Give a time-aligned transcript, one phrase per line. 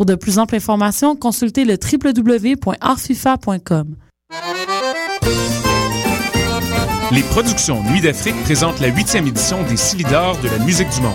[0.00, 3.96] Pour de plus amples informations, consultez le www.artfifa.com.
[7.12, 11.12] Les productions Nuit d'Afrique présentent la huitième édition des Silidors de la musique du monde.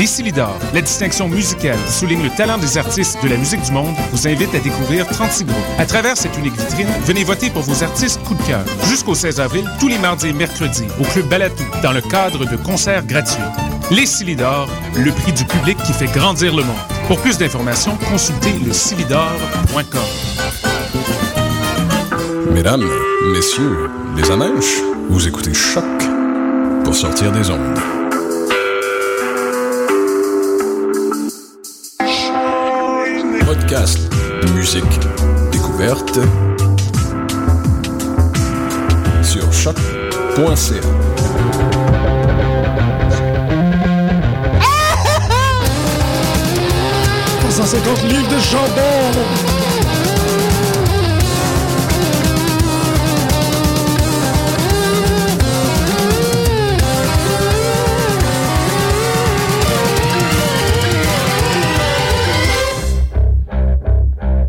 [0.00, 3.70] Les Silidors, la distinction musicale qui souligne le talent des artistes de la musique du
[3.70, 5.64] monde, vous invite à découvrir 36 groupes.
[5.78, 8.64] À travers cette unique vitrine, venez voter pour vos artistes coup de cœur.
[8.88, 12.56] Jusqu'au 16 avril, tous les mardis et mercredis, au Club Balatou, dans le cadre de
[12.56, 13.38] concerts gratuits.
[13.90, 16.76] Les Silidors, le prix du public qui fait grandir le monde.
[17.06, 18.72] Pour plus d'informations, consultez le
[22.50, 22.88] Mesdames,
[23.32, 25.84] messieurs, les amèches, vous écoutez Choc
[26.82, 27.78] pour sortir des ondes.
[33.46, 33.98] Podcast,
[34.54, 34.84] musique,
[35.52, 36.18] découverte
[39.22, 40.80] sur choc.ca.
[47.62, 48.82] livres de jambon.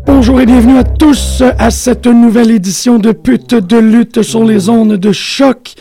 [0.04, 4.68] Bonjour et bienvenue à tous à cette nouvelle édition de Pute de lutte sur les
[4.68, 5.75] ondes de choc.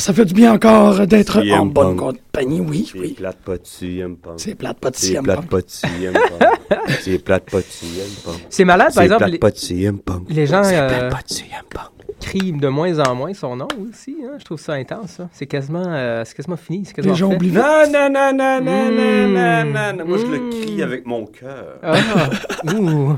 [0.00, 3.08] Ça fait du bien encore d'être en bonne compagnie, oui, oui.
[3.08, 3.60] C'est plate Punk.
[4.38, 5.64] C'est plate pas de C'est plate Punk.
[7.00, 7.64] C'est plate Punk.
[8.48, 9.38] C'est malade, par C'est exemple.
[9.38, 10.22] plate de CM Punk.
[10.30, 11.44] Les gens C'est euh, plate
[12.20, 14.16] crient de moins en moins son nom aussi.
[14.24, 14.36] hein.
[14.38, 15.12] Je trouve ça intense.
[15.12, 15.28] ça.
[15.32, 16.84] C'est quasiment, euh, c'est quasiment fini.
[16.84, 20.04] C'est quasiment Les gens oublient Non, non, non, non, non, non, non, non.
[20.06, 20.50] Moi, je le Mm.
[20.50, 21.78] crie avec mon cœur.
[21.82, 21.94] Ah,
[22.74, 23.16] ouh.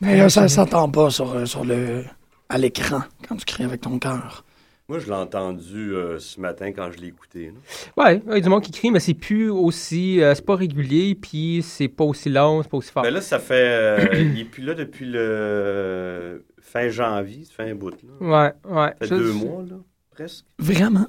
[0.00, 2.04] Mais euh, ça s'entend pas sur, euh, sur le,
[2.48, 4.43] à l'écran quand tu cries avec ton cœur.
[4.88, 7.52] Moi, je l'ai entendu euh, ce matin quand je l'ai écouté.
[7.96, 10.20] Ouais, il y a du monde qui crie, mais c'est plus aussi.
[10.20, 13.02] euh, c'est pas régulier, puis c'est pas aussi long, c'est pas aussi fort.
[13.02, 13.54] Mais là, ça fait.
[13.54, 17.92] euh, il est plus là depuis le fin janvier, un bout.
[17.92, 18.52] Là.
[18.66, 18.88] Ouais, ouais.
[18.90, 19.76] Ça fait Ça, deux mois, là,
[20.10, 20.44] presque.
[20.58, 21.06] Vraiment?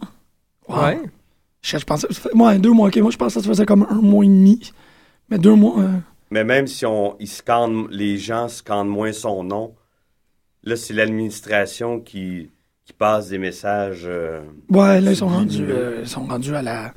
[0.69, 0.77] Wow.
[0.83, 0.99] Ouais.
[1.61, 2.97] Je, je pensais, moi, deux mois, ok.
[2.97, 4.71] Moi, je pensais que ça faisait comme un mois et demi.
[5.29, 5.89] Mais deux mois, euh,
[6.31, 9.75] Mais même si on, ils scannent, les gens scannent moins son nom,
[10.63, 12.51] là, c'est l'administration qui,
[12.85, 14.03] qui passe des messages.
[14.05, 16.93] euh, ouais, là, ils sont rendus, euh, ils sont rendus à la,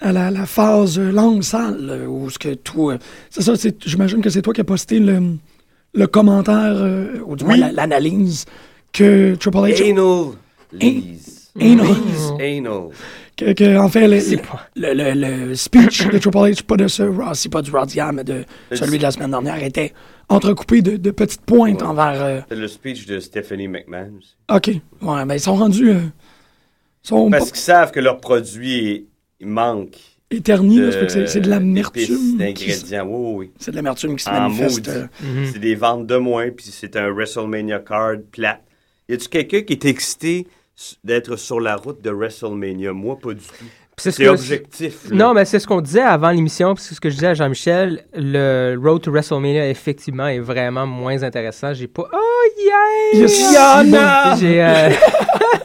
[0.00, 2.98] à la, la phase euh, langue sale, euh, où ce que tout, euh,
[3.30, 5.34] c'est ça, c'est, j'imagine que c'est toi qui as posté le,
[5.94, 7.72] le commentaire, euh, ou du moins Oui.
[7.72, 8.46] l'analyse
[8.92, 10.34] que Triple H, Anal.
[10.72, 11.50] Lise.
[11.60, 11.86] Anal.
[12.40, 12.88] Anal.
[13.36, 14.66] que, que, en fait, le, C'est le, pas.
[14.76, 17.84] le, le- le speech de Triple H, pas de ce Raw, c'est pas du Raw
[18.12, 19.92] mais de celui de la semaine dernière, était
[20.28, 21.88] entrecoupé de, de petites pointes Ouais.
[21.88, 24.36] envers, euh, C'est le speech de Stephanie McMahon aussi.
[24.50, 24.80] OK.
[25.02, 25.90] Ouais, mais ils sont rendus.
[25.90, 26.00] euh,
[27.02, 29.06] sont Parce pas qu'ils savent que leur produit
[29.40, 29.96] manque.
[30.30, 32.04] que c'est- de l'amertume.
[32.04, 33.06] qui D'ingrédients.
[33.08, 33.50] Oui, oui, oui.
[33.58, 34.88] C'est de l'amertume qui se En manifeste.
[34.88, 35.46] euh, Mhm.
[35.52, 38.60] C'est des ventes de moins, puis c'est un WrestleMania card plate.
[39.08, 40.46] Y a-tu quelqu'un qui est excité
[41.02, 42.92] d'être sur la route de WrestleMania?
[42.92, 43.64] Moi, pas du tout.
[43.98, 45.10] C'est ce objectif.
[45.10, 47.34] Non, mais c'est ce qu'on disait avant l'émission, puis c'est ce que je disais à
[47.34, 48.04] Jean-Michel.
[48.14, 51.74] Le Road to WrestleMania, effectivement, est vraiment moins intéressant.
[51.74, 52.04] J'ai pas.
[52.12, 52.62] Oh,
[53.14, 53.20] yeah!
[53.22, 54.36] Yes, Yana!
[54.36, 54.62] J'ai.
[54.62, 54.90] euh,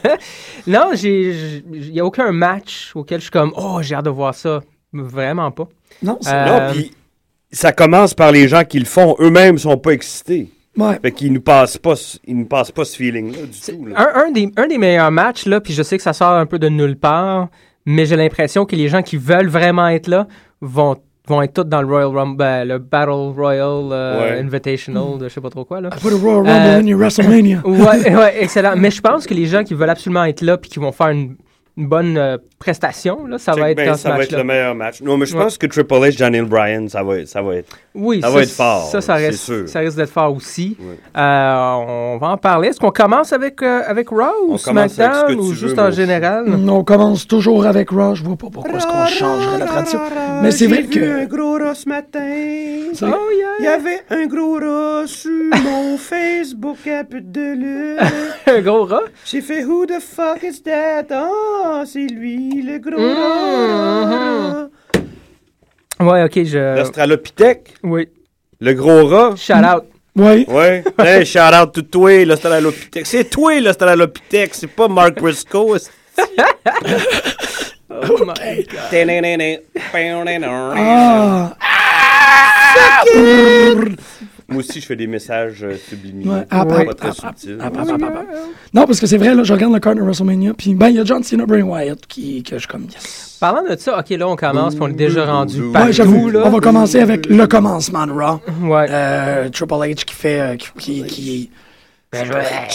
[0.66, 1.62] non, j'ai.
[1.72, 4.60] Il n'y a aucun match auquel je suis comme, oh, j'ai hâte de voir ça.
[4.92, 5.68] Vraiment pas.
[6.02, 6.30] Non, c'est.
[6.32, 6.92] Euh, Non, puis
[7.50, 9.16] ça commence par les gens qui le font.
[9.20, 10.50] Eux-mêmes sont pas excités.
[10.76, 10.98] Ouais.
[11.00, 11.94] Fait qu'ils nous passent pas,
[12.26, 13.86] nous passent pas ce feeling-là du tout.
[13.86, 13.94] là.
[14.16, 16.46] Un, un des, un des meilleurs matchs, là, puis je sais que ça sort un
[16.46, 17.46] peu de nulle part,
[17.86, 20.26] mais j'ai l'impression que les gens qui veulent vraiment être là
[20.60, 20.96] vont,
[21.28, 24.40] vont être tous dans le Royal Rumble, ben, le Battle Royal euh, Ouais.
[24.40, 25.90] Invitational, de je sais pas trop quoi, là.
[25.96, 27.60] I put a Royal Rumble Euh, in your WrestleMania.
[27.64, 28.74] Ouais, ouais, excellent.
[28.76, 31.08] Mais je pense que les gens qui veulent absolument être là puis qui vont faire
[31.08, 31.36] une,
[31.76, 34.38] une bonne euh, prestation, là, ça Check va être bien, va être match-là.
[34.38, 35.00] le meilleur match.
[35.02, 35.42] Non, mais je Ouais.
[35.42, 37.26] pense que Triple H, Daniel Bryan, ça va être.
[37.28, 39.68] Ça va être Oui, Ça va être fort, Ça, ça, reste, sûr.
[39.68, 40.76] ça risque d'être fort aussi.
[40.80, 40.96] Ouais.
[41.16, 42.68] Euh, on va en parler.
[42.68, 46.46] Est-ce qu'on commence avec, euh, avec Raw ou SmackDown ou juste en général?
[46.68, 48.14] On commence toujours avec Raw.
[48.14, 50.00] Je vois pas pourquoi est-ce qu'on changerait la tradition.
[50.42, 51.26] Mais c'est vrai que...
[51.26, 52.20] gros rat ce matin.
[53.02, 53.46] Oh yeah!
[53.58, 55.30] Il y avait un gros rat sur
[55.64, 58.00] mon Facebook à peu de lutte.
[58.46, 59.00] Un gros rat?
[59.24, 61.06] J'ai fait Who the fuck is that?
[61.66, 63.14] Ah, c'est lui, le gros Mhm.
[63.16, 64.68] rat.
[66.00, 66.76] Ouais, ok, je.
[66.78, 68.08] L'Australopithèque, Oui.
[68.60, 69.34] le gros rat?
[69.36, 69.84] Shout out.
[70.16, 70.44] Oui.
[70.48, 70.84] Ouais.
[70.98, 73.06] hey, shout out to toi, l'Australopithèque.
[73.06, 74.54] C'est toi, l'Australopithèque.
[74.54, 75.78] C'est pas Mark Briscoe.
[77.90, 78.90] Oh my God.
[80.76, 81.54] Ah,
[84.48, 86.34] Moi aussi, je fais des messages euh, subliminaux.
[86.34, 87.58] Ouais, ah, pas ah, très ah, subtils.
[88.72, 90.96] Non, parce que c'est vrai, là, je regarde le card de WrestleMania, puis ben, il
[90.96, 93.38] y a John Cena, Bray Wyatt, qui, que je comme, yes.
[93.40, 96.30] Parlant de ça, ok, là, on commence, puis on est déjà rendu partout, Ouais, j'avoue,
[96.30, 96.42] là.
[96.44, 98.40] on va commencer avec le commencement de Raw.
[98.62, 98.86] Ouais.
[98.90, 101.50] Euh, Triple H qui fait, euh, qui, qui, qui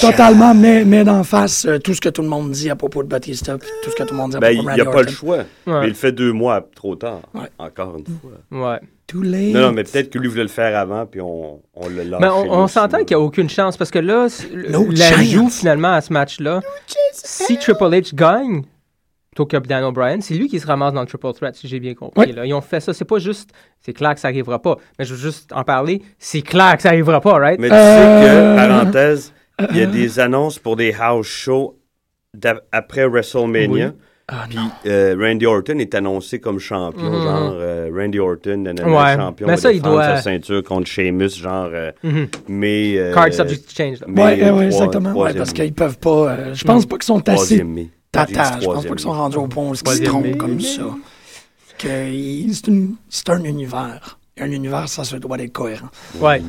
[0.02, 3.04] totalement met, met d'en face euh, tout ce que tout le monde dit à propos
[3.04, 4.82] de Batista, puis tout ce que tout le monde dit à Ben, propos il de
[4.82, 5.38] n'y Randy a pas le choix.
[5.38, 5.46] Ouais.
[5.68, 7.22] Mais il le fait deux mois trop tard.
[7.34, 7.50] Ouais.
[7.58, 8.72] Encore une fois.
[8.72, 8.80] Ouais.
[9.10, 9.54] Too late.
[9.54, 12.22] Non, non, mais peut-être que lui voulait le faire avant, puis on, on l'a lâché.
[12.22, 14.28] Mais on, on là, s'entend qu'il n'y a aucune chance parce que là,
[14.70, 15.60] No l'ajout chance.
[15.60, 16.62] finalement à ce match-là,
[17.12, 18.62] si Triple H gagne,
[19.32, 21.80] plutôt que Daniel Bryan, c'est lui qui se ramasse dans le Triple Threat, si j'ai
[21.80, 22.28] bien compris.
[22.28, 22.34] Oui.
[22.36, 22.46] là.
[22.46, 22.94] Ils ont fait ça.
[22.94, 24.78] C'est pas juste, c'est clair que ça arrivera pas.
[25.00, 26.04] Mais je veux juste en parler.
[26.20, 27.60] C'est clair que ça arrivera pas, right?
[27.60, 29.34] Mais tu Euh, sais que, parenthèse,
[29.72, 31.80] il y a des annonces pour des house shows
[32.72, 33.88] après WrestleMania.
[33.88, 33.94] Oui.
[34.32, 37.24] Ah, Puis euh, Randy Orton est annoncé comme champion, Mhm.
[37.24, 39.16] genre euh, Randy Orton, nanana, Ouais.
[39.16, 42.28] champion, Mais ça, il doit- sa ceinture contre Sheamus, genre, euh, Mhm.
[42.48, 42.98] mais...
[42.98, 44.00] euh, Card subject to change.
[44.02, 44.06] là.
[44.08, 45.14] mais, Ouais, ouais, exactement.
[45.14, 46.10] Ouais, parce qu'ils peuvent pas.
[46.32, 47.66] euh, je pense pas qu'ils sont assez
[48.12, 48.60] tata.
[48.62, 50.38] Je pense pas qu'ils sont rendus au point où ils se trompent mai.
[50.38, 50.84] comme ça.
[51.78, 51.88] Que
[53.10, 54.20] c'est un univers.
[54.38, 55.88] Et un univers, ça se doit être cohérent.
[56.20, 56.42] Ouais.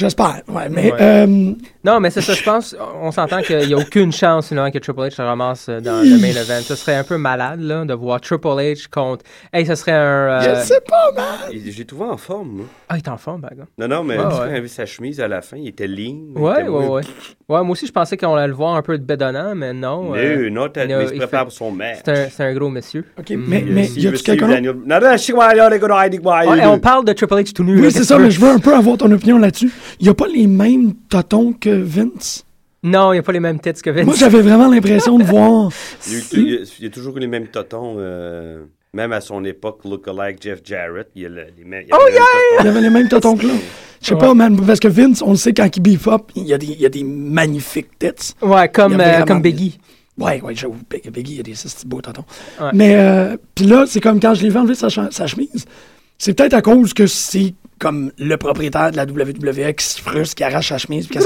[0.00, 0.42] J'espère.
[0.48, 0.98] Ouais, mais Ouais.
[1.00, 1.52] euh,
[1.84, 4.78] Non, mais c'est ça, je pense, on s'entend qu'il n'y a aucune chance finalement que
[4.78, 6.60] Triple H se ramasse euh, dans le main event.
[6.62, 9.24] Ce serait un peu malade, là, de voir Triple H contre.
[9.52, 9.96] Hey, ce serait un.
[10.42, 11.60] euh, je sais pas, man.
[11.66, 12.66] J'ai trouvé en forme, moi.
[12.92, 13.70] Ah, il est en forme, par exemple.
[13.78, 16.32] Non, non, mais quand il avait sa chemise à la fin, il était lean.
[16.34, 17.02] Ouais, était ouais, ouais.
[17.48, 20.12] Ouais, moi aussi, je pensais qu'on allait le voir un peu de bédonnant, mais non.
[20.16, 21.98] euh, Non, non, t'as- il se prépare fait- pour son match.
[22.04, 23.04] c'est un, gros monsieur.
[23.16, 23.44] OK, Mm.
[23.46, 24.48] mais, mais y a-tu quelqu'un
[26.66, 27.80] on parle de Triple H tout nu.
[27.80, 29.70] Oui, c'est ça, mais je veux un peu avoir ton opinion là-dessus.
[30.00, 32.44] Il n'y a pas les mêmes totons que Vince?
[32.82, 34.06] Non, il n'y a pas les mêmes têtes que Vince.
[34.06, 35.70] Moi, j'avais vraiment l'impression de voir.
[36.32, 40.60] Il y a toujours eu les mêmes totons, euh, même à son époque, look-alike Jeff
[40.64, 41.08] Jarrett.
[41.14, 41.96] Il y a le- les mêmes, Oh,
[42.60, 43.54] Il avait les mêmes totons que là.
[44.02, 46.44] Je sais pas, man, parce que Vince, on le sait, quand il beef up, il
[46.46, 48.34] y a des, il y a des magnifiques têtes.
[48.40, 49.78] Ouais, comme, euh, comme Biggie.
[50.18, 52.00] Ouais, ouais, j'avoue, Big- Biggie, il y a des petits beaux.
[52.60, 52.70] Ouais.
[52.72, 55.66] Mais, euh, puis là, c'est comme quand je l'ai vu enlever sa, chemise.
[56.18, 60.34] C'est peut-être à cause que c'est comme le propriétaire de la WWE qui se frustre,
[60.34, 61.24] qui arrache sa chemise, puis qui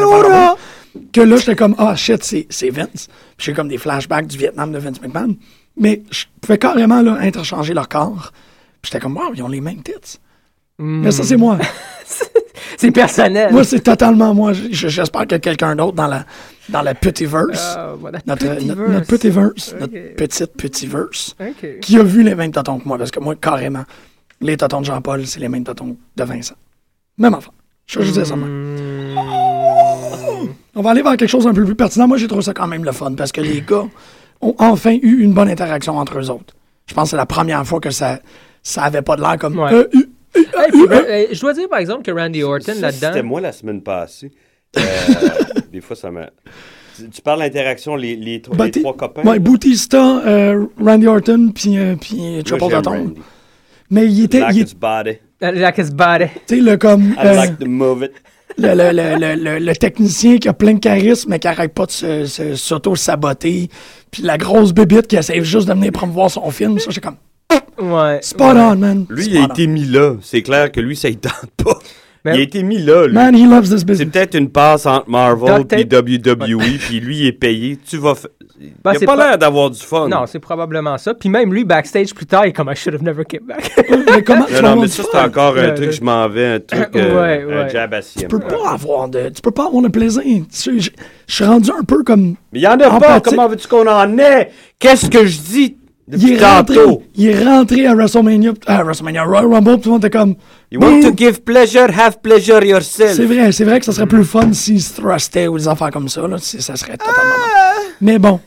[1.13, 3.09] que là, j'étais comme, ah, shit, c'est c'est Vince.
[3.37, 5.35] Puis j'ai comme des flashbacks du Vietnam de Vince McMahon.
[5.77, 8.33] Mais je pouvais carrément, là, interchanger leur corps.
[8.83, 10.19] Puis j'étais comme, wow, ils ont les mêmes tits.
[10.79, 11.59] Mais ça, c'est moi.
[12.77, 13.53] C'est personnel.
[13.53, 14.53] Moi, c'est totalement moi.
[14.53, 16.25] J'espère que quelqu'un d'autre dans la,
[16.69, 18.19] dans la petite verse, Ah, voilà.
[18.27, 18.93] notre, Petit notre, verse.
[18.93, 19.81] notre petit verse, Ok.
[19.81, 21.79] notre petite petit verse, Ok.
[21.81, 23.85] qui a vu les mêmes totons que moi, parce que moi, carrément,
[24.41, 26.57] les totons de Jean-Paul, c'est les mêmes totons de Vincent.
[27.17, 27.53] Même enfant.
[27.87, 28.35] Je juste dire ça.
[28.35, 29.15] Hmm.
[30.75, 32.09] On va aller vers quelque chose un peu plus pertinent.
[32.09, 33.85] Moi, j'ai trouvé ça quand même le fun, parce que les gars
[34.41, 36.55] ont enfin eu une bonne interaction entre eux autres.
[36.87, 38.21] Je pense que c'est la première fois que ça,
[38.63, 39.59] ça avait pas de l'air comme.
[39.59, 39.73] Ouais.
[39.73, 39.99] euh, euh,
[40.37, 43.07] euh, Hey, puis, euh, euh, je dois dire, par exemple, que Randy Orton, Ça, C'était
[43.07, 43.29] là-dedans.
[43.29, 44.33] moi la semaine passée.
[44.77, 44.81] Euh,
[45.73, 46.29] des fois, ça m'a.
[46.97, 49.23] Tu, tu parles d'interaction, les, les, tro- les Bati- trois copains.
[49.23, 52.65] Ouais, Bautista, euh, Randy Orton, puis euh, puis Triple.
[53.91, 55.19] Mais il était, Like il his body.
[55.41, 56.25] Like his body.
[56.37, 58.13] était le comme I euh, like to move it.
[58.59, 62.25] Le, le, le, le, technicien qui a plein de charisme mais qui arrête pas de
[62.55, 63.69] s'auto-saboter.
[64.11, 66.79] Puis la grosse bébite qui essaie juste de venir promouvoir son film.
[66.79, 67.17] Ça, j'ai comme
[67.81, 68.21] Ouais.
[68.23, 68.61] spot ouais.
[68.61, 69.07] on, man.
[69.11, 69.47] Lui, Spot il a on.
[69.49, 70.15] été mis là.
[70.23, 71.79] C'est clair que lui, ça ne tente pas.
[72.25, 73.13] Mais- Il a été mis là, lui.
[73.15, 74.09] Man, he loves this C'est business.
[74.11, 77.77] peut-être une passe entre Marvel et WWE, puis lui il est payé.
[77.87, 78.15] Tu vas.
[78.15, 78.29] fa-
[78.83, 80.09] Ben, il c'est a pas l'air d'avoir du fun.
[80.09, 81.13] Non, c'est probablement ça.
[81.13, 83.71] Puis même lui, backstage plus tard, il est comme I should have never came back.
[84.15, 86.89] mais comment tu Non, mais ça, c'est encore un truc, je m'en vais, un truc,
[86.97, 87.71] euh, Ouais, un ouais.
[87.71, 90.23] jab à Tu peux pas avoir de, tu peux pas avoir de plaisir.
[90.23, 90.91] Tu- Je
[91.27, 93.87] je suis rendu un peu comme, Mais il y en a pas, comment veux-tu qu'on
[93.87, 94.51] en ait?
[94.79, 95.77] Qu'est-ce que je dis?
[96.09, 97.03] Il depuis est rentré, tantôt?
[97.15, 100.35] il est rentré à WrestleMania, à WrestleMania, Royal Rumble, tout le monde était comme,
[100.71, 103.15] You want to give pleasure, have pleasure yourself.
[103.17, 105.91] C'est vrai, c'est vrai que ça serait plus fun s'il se thrustait ou des affaires
[105.91, 106.27] comme ça.
[106.29, 107.21] Là, C'est- ça serait totalement.
[107.57, 107.73] Ah!
[107.77, 107.95] bon.
[108.03, 108.41] Mais bon,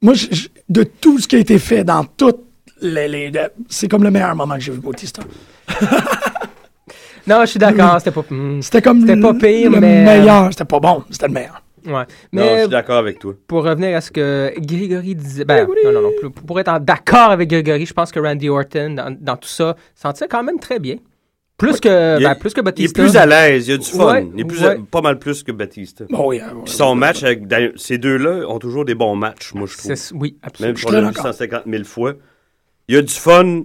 [0.00, 2.40] moi, je- je- de tout ce qui a été fait dans toutes
[2.80, 3.06] les.
[3.08, 3.32] les-
[3.68, 5.22] c'est comme le meilleur moment que j'ai vu Bautista.
[7.24, 8.24] Non, je suis d'accord, c'était pas.
[8.28, 10.48] hmm, C'était comme C'était pas le- pire, le mais- meilleur.
[10.50, 11.61] C'était pas bon, c'était le meilleur.
[11.86, 11.92] Ouais.
[11.92, 13.34] Non, je Mais suis d'accord avec toi.
[13.46, 15.44] pour revenir à ce que Grégory disait.
[15.44, 16.10] Ben, non, non, non.
[16.20, 19.76] Pour, pour être d'accord avec Grégory, je pense que Randy Orton, dans, dans tout ça,
[19.94, 20.96] s'en tire quand même très bien.
[21.58, 23.02] Plus que, ben, plus que Il est Batista.
[23.02, 24.12] plus à l'aise, il y a du fun.
[24.12, 24.80] Ouais, il est plus ouais.
[24.90, 26.04] pas mal plus que Batista.
[26.10, 29.68] Bon, oui, Puis son match avec Daniel- ces deux-là ont toujours des bons matchs, moi
[29.70, 29.92] je trouve.
[30.20, 30.76] Oui, Même absolument.
[30.76, 31.22] si Je on l'a vu d'accord.
[31.26, 32.14] 150 000 fois.
[32.88, 33.62] Il y a du fun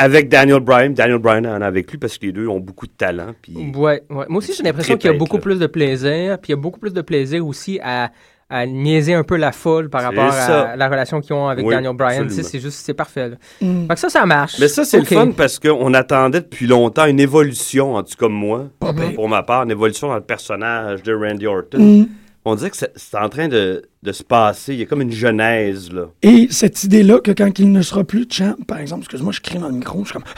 [0.00, 0.92] avec Daniel Bryan.
[0.94, 3.32] Daniel Bryan en a avec lui parce que les deux ont beaucoup de talent.
[3.42, 4.24] Puis Ouais, ouais.
[4.28, 5.42] Moi aussi, j'ai l'impression qu'il y a beaucoup là.
[5.42, 8.10] plus de plaisir, puis il y a beaucoup plus de plaisir aussi à,
[8.48, 10.70] à niaiser un peu la foule par rapport ça.
[10.70, 12.24] à la relation qu'ils ont avec Oui, Daniel Bryan.
[12.26, 12.48] Tu sais, absolument.
[12.50, 13.28] C'est juste, c'est parfait.
[13.28, 13.36] là.
[13.60, 13.86] Mm.
[13.88, 14.56] Fait que ça, ça marche.
[14.58, 15.10] Mais ça, c'est Ok.
[15.10, 19.14] le fun parce qu'on attendait depuis longtemps une évolution, en tout cas moi, pire.
[19.14, 21.78] pour ma part, une évolution dans le personnage de Randy Orton.
[21.78, 22.06] Mm.
[22.44, 24.72] On dirait que c'est en train de, de se passer.
[24.74, 26.06] Il y a comme une genèse, là.
[26.22, 29.58] Et cette idée-là que quand il ne sera plus champ, par exemple, excuse-moi, je crie
[29.58, 30.24] dans le micro, je suis comme.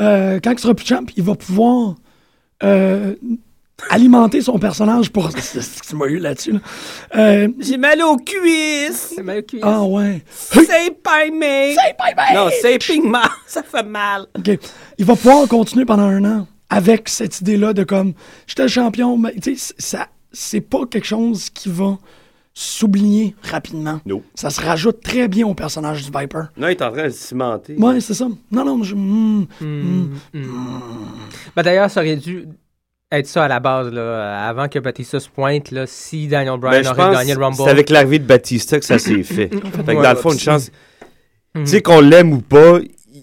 [0.00, 1.96] Euh, quand il sera plus champ, il va pouvoir
[2.62, 3.16] euh,
[3.90, 5.28] alimenter son personnage pour.
[5.32, 6.52] C'est ce que tu m'as eu là-dessus.
[6.52, 6.60] là.
[7.16, 9.14] Euh, J'ai mal aux cuisses!
[9.16, 9.58] C'est mal cuit.
[9.60, 10.22] ah ouais.
[10.30, 11.74] C'est pas aimé!
[11.76, 12.44] C'est pas bien.
[12.44, 13.18] Non, c'est pigment!
[13.48, 14.26] Ça fait mal!
[14.38, 14.56] OK.
[14.98, 18.12] Il va pouvoir continuer pendant un an avec cette idée-là de comme,
[18.46, 20.06] j'étais champion, mais tu sais, ça,
[20.38, 21.98] c'est pas quelque chose qui va
[22.54, 24.00] s'oublier rapidement.
[24.06, 24.22] Non.
[24.34, 26.42] Ça se rajoute très bien au personnage du Viper.
[26.56, 27.76] Non, il est en train de se cimenter.
[27.76, 28.26] Ouais, c'est ça.
[28.50, 28.94] Non, non, je.
[28.94, 30.80] hmm, Hmm, hmm.
[31.54, 32.48] Ben, D'ailleurs, ça aurait dû
[33.12, 36.82] être ça à la base, là, avant que Batista se pointe, là, si Daniel Bryan
[36.82, 37.56] Ben, aurait gagné le Rumble.
[37.56, 39.48] c'est avec l'arrivée de Batista que ça s'est fait.
[39.48, 40.70] fait que Ouais, dans le fond, une chance.
[41.54, 42.78] Tu sais, qu'on l'aime ou pas,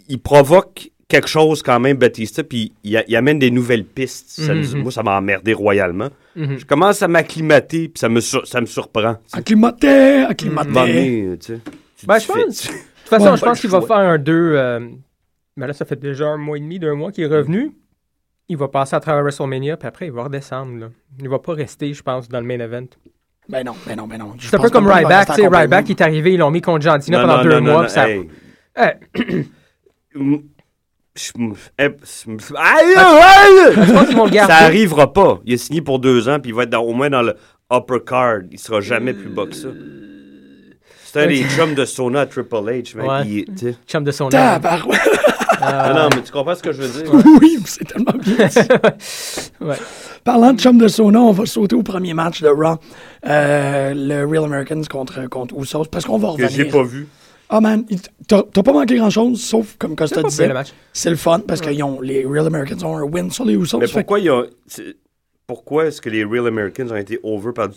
[0.07, 4.29] il provoque quelque chose quand même, Batista, puis il, a- il amène des nouvelles pistes.
[4.29, 4.81] Ça Mhm.
[4.83, 6.09] moi, ça m'a emmerdé royalement.
[6.35, 6.57] Mhm.
[6.59, 9.17] Je commence à m'acclimater, puis ça me, sur- ça me surprend.
[9.33, 10.25] Acclimaté.
[10.73, 11.59] donné, tu sais,
[11.97, 12.63] tu Ben, je pense.
[12.67, 14.79] De toute façon, Ouais, je pense qu'il va faire un 2.
[15.57, 17.71] mais là, ça fait déjà un mois et demi, deux mois qu'il est revenu.
[18.49, 20.79] Il va passer à travers WrestleMania, puis après, il va redescendre.
[20.79, 20.87] Là.
[21.19, 22.85] Il va pas rester, je pense, dans le main event.
[23.49, 24.33] Ben non, ben non, ben non.
[24.37, 25.29] Je C'est un peu comme Ryback.
[25.29, 27.61] Ryback, il est arrivé, ils l'ont mis contre John Cena Non, pendant non, deux non,
[27.61, 27.73] mois.
[27.73, 28.09] non, puis ça...
[28.09, 29.45] hey.
[34.47, 35.39] Ça arrivera pas.
[35.45, 37.35] Il est signé pour deux ans, puis il va être dans- au moins dans le
[37.71, 38.39] upper card.
[38.51, 39.69] Il sera jamais plus bas que ça.
[41.05, 43.07] C'est un des chums de Sona à Triple H, mec.
[43.07, 43.25] Ouais.
[43.25, 43.75] Il-.
[43.87, 44.31] Chum de son âme.
[44.61, 44.99] Tabarouette.
[45.61, 47.13] Ah non, mais tu comprends ce que je veux dire?
[47.41, 48.59] Oui, c'est tellement bien dit.
[49.61, 49.75] Ouais.
[50.25, 52.75] Parlant de chum de sauna, on va sauter au premier match de Raw.
[53.25, 56.73] Euh, le Real Americans contre, contre Usos, parce qu'on va Que j'ai revenir.
[56.73, 57.07] pas vu.
[57.49, 60.51] Ah man, il- t'as t'as pas manqué grand-chose, sauf, comme Costa disait,
[60.93, 63.53] c'est le fun, parce que ils ont- les Real Americans ont un win sur les
[63.53, 63.77] Usos.
[63.79, 64.95] Mais fait pourquoi c'est-
[65.47, 67.75] Pourquoi est-ce que les Real Americans ont été over par du.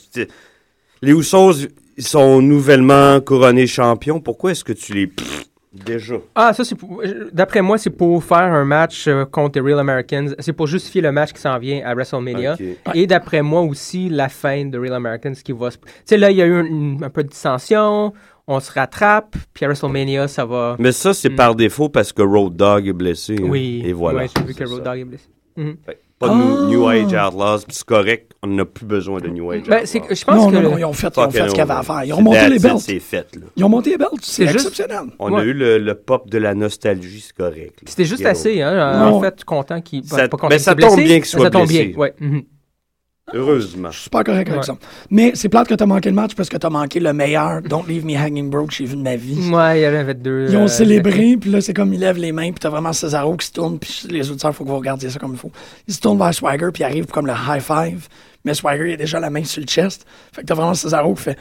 [1.02, 1.66] Les Usos
[1.98, 4.20] ils sont nouvellement couronnés champions.
[4.20, 5.06] Pourquoi est-ce que tu les.
[5.08, 6.14] Pff, déjà?
[6.34, 9.66] Ah, ça, c'est pour- euh, D'après moi, c'est pour faire un match euh, contre les
[9.72, 10.34] Real Americans.
[10.38, 12.56] C'est pour justifier le match qui s'en vient à WrestleMania.
[12.94, 15.76] Et d'après moi aussi, la fin de Real Americans qui va se.
[15.76, 16.58] Tu sais, là, il y a eu
[17.02, 18.14] un peu de dissension.
[18.50, 19.36] On se rattrape.
[19.52, 20.74] Puis à WrestleMania, ça va.
[20.78, 21.36] Mais ça, c'est Mm.
[21.36, 23.36] par défaut parce que Road Dogg est blessé.
[23.38, 23.44] hein.
[23.46, 23.82] Oui.
[23.84, 24.20] Et voilà.
[24.20, 24.90] Ouais, j'ai vu que Road ça.
[24.90, 25.24] Dogg est blessé.
[25.56, 26.66] Fait que Pas de New, Ah.
[26.66, 28.32] New Age Outlaws, puis c'est correct.
[28.42, 30.14] On n'a plus besoin de New Age Ben, Outlaws.
[30.16, 30.54] je pense non, que.
[30.56, 31.86] non, non, ils ont fait, ils ont Fucking fait ce qu'ils avaient à over.
[31.86, 32.04] faire.
[32.04, 32.78] Ils ont monté les belts.
[32.78, 33.42] C'est fait, là.
[33.54, 35.12] Ils ont monté les belts, c'est C'est juste- exceptionnel.
[35.20, 35.40] On Ouais.
[35.40, 37.80] a eu le, le pop de la nostalgie, c'est correct.
[37.86, 39.06] C'était juste assez, hein.
[39.12, 40.04] En fait, content qu'il.
[40.06, 41.66] Ça- pas content ben, qu'il ça soit blessé, tombe bien qu'il mais soit Ça tombe
[41.68, 41.84] blessé.
[41.86, 42.14] bien, ouais.
[42.18, 42.42] mhm.
[43.34, 43.90] Heureusement.
[43.90, 44.66] Je suis super correct avec Ouais.
[44.66, 44.76] ça.
[45.10, 47.84] Mais c'est plate que t'as manqué le match parce que t'as manqué le meilleur Don't
[47.86, 49.50] Leave Me Hanging Broke que j'ai vu de ma vie.
[49.50, 50.46] Ouais, il y en avait deux.
[50.48, 52.92] Ils ont euh, célébré, puis là, c'est comme ils lèvent les mains, puis t'as vraiment
[52.92, 55.38] Cesaro qui se tourne, puis les auditeurs, il faut que vous regardiez ça comme il
[55.38, 55.52] faut.
[55.86, 58.08] Il se tourne vers Swagger, puis il arrive comme le high five,
[58.44, 60.06] mais Swagger, il a déjà la main sur le chest.
[60.32, 61.38] Fait que t'as vraiment Cesaro qui fait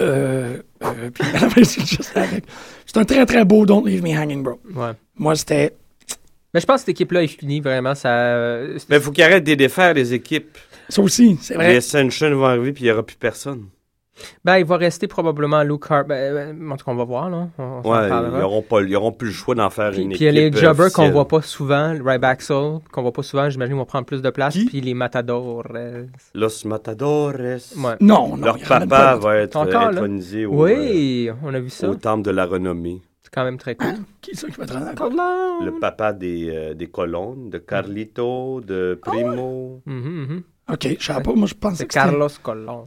[0.00, 2.44] euh, euh, puis il a la main sur le chest avec.
[2.86, 4.60] C'est un très très beau Don't Leave Me Hanging Bro.
[4.74, 4.92] Ouais.
[5.16, 5.74] Moi, c'était.
[6.54, 7.94] Mais je pense que cette équipe-là est finie, vraiment.
[7.94, 8.08] Ça...
[8.08, 10.56] euh, Mais il faut qu'ils arrêtent de défaire les équipes.
[10.88, 11.76] Ça aussi, c'est Les vrai.
[11.76, 13.66] Ascension vont arriver, puis il n'y aura plus personne.
[14.44, 16.08] Ben, il va rester probablement Luke Harper.
[16.08, 17.48] Ben, ben, en tout cas, on va voir, là.
[17.56, 20.24] On, Ouais, ils n'auront pas, ils plus le choix d'en faire Puis, une puis il
[20.24, 20.54] y a équipe.
[20.54, 21.12] les jobbers qu'on officielle.
[21.12, 24.30] voit pas souvent, Ryback Soul, qu'on voit pas souvent, j'imagine qu'ils vont prendre plus de
[24.30, 24.54] place.
[24.54, 24.64] Qui?
[24.66, 25.66] Puis les Matadors.
[25.72, 27.34] euh, Los Matadores.
[27.76, 27.94] Ouais.
[28.00, 28.44] Non, non.
[28.44, 31.88] Leur papa va être Encore, euh, intronisé au, euh, Oui, on a vu ça.
[31.88, 33.00] au temple de la renommée.
[33.22, 33.94] C'est quand même très cool.
[34.20, 35.64] Qui c'est qui va te rendre Colon.
[35.64, 39.80] Le papa des, euh, des colonnes, de Carlito, de Primo.
[39.86, 39.94] Mhm,
[40.26, 40.42] mhm.
[40.70, 41.32] Ok, je savais pas.
[41.34, 42.04] Moi, je pensais C'est que c'était.
[42.10, 42.86] Carlos Colon.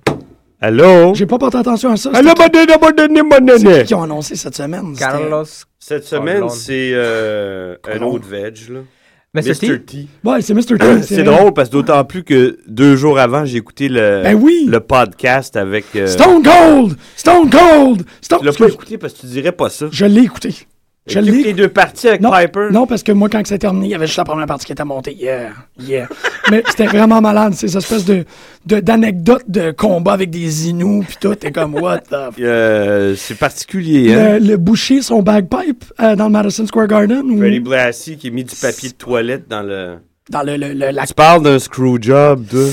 [0.64, 1.16] Allô?
[1.16, 2.12] J'ai pas porté attention à ça.
[2.14, 3.76] Allô, C'était bonne année, bonne année, bonne qui- année.
[3.80, 4.90] c'est qui ont annoncé cette semaine?
[4.94, 5.44] C'était- Carlos.
[5.80, 8.80] Cette semaine, c'est euh, un autre veg, là.
[9.34, 9.56] Mr.
[9.56, 9.80] T.
[9.84, 10.08] T.
[10.26, 10.78] Ouais, c'est Mr.
[10.78, 11.02] T.
[11.04, 11.36] C'est vrai.
[11.36, 14.66] drôle parce que d'autant plus que deux jours avant, j'ai écouté le, Ben oui!
[14.68, 15.86] le podcast avec.
[15.96, 16.98] euh, Stone Cold!
[17.16, 18.04] Stone Cold!
[18.20, 19.86] Stone Tu l'as pas écouté parce que tu dirais pas ça.
[19.90, 20.54] Je l'ai écouté.
[21.08, 22.68] Je les deux parties avec Non, Piper.
[22.72, 24.72] non, parce que moi, quand c'est terminé, il y avait juste la première partie qui
[24.72, 25.16] était montée.
[25.20, 26.08] Yeah, yeah.
[26.52, 28.24] Mais c'était vraiment malade, ces espèces de,
[28.68, 31.34] de, d'anecdotes de combat avec des Inuits, puis tout.
[31.34, 34.38] T'es comme, what the Euh, c'est particulier, hein?
[34.38, 37.24] le, le boucher, son bagpipe euh, dans le Madison Square Garden.
[37.32, 37.38] ou?
[37.40, 39.96] Freddie Blassie qui a mis du papier de toilette dans le...
[40.30, 42.70] dans le, le, le- la Tu parles d'un screw job, de...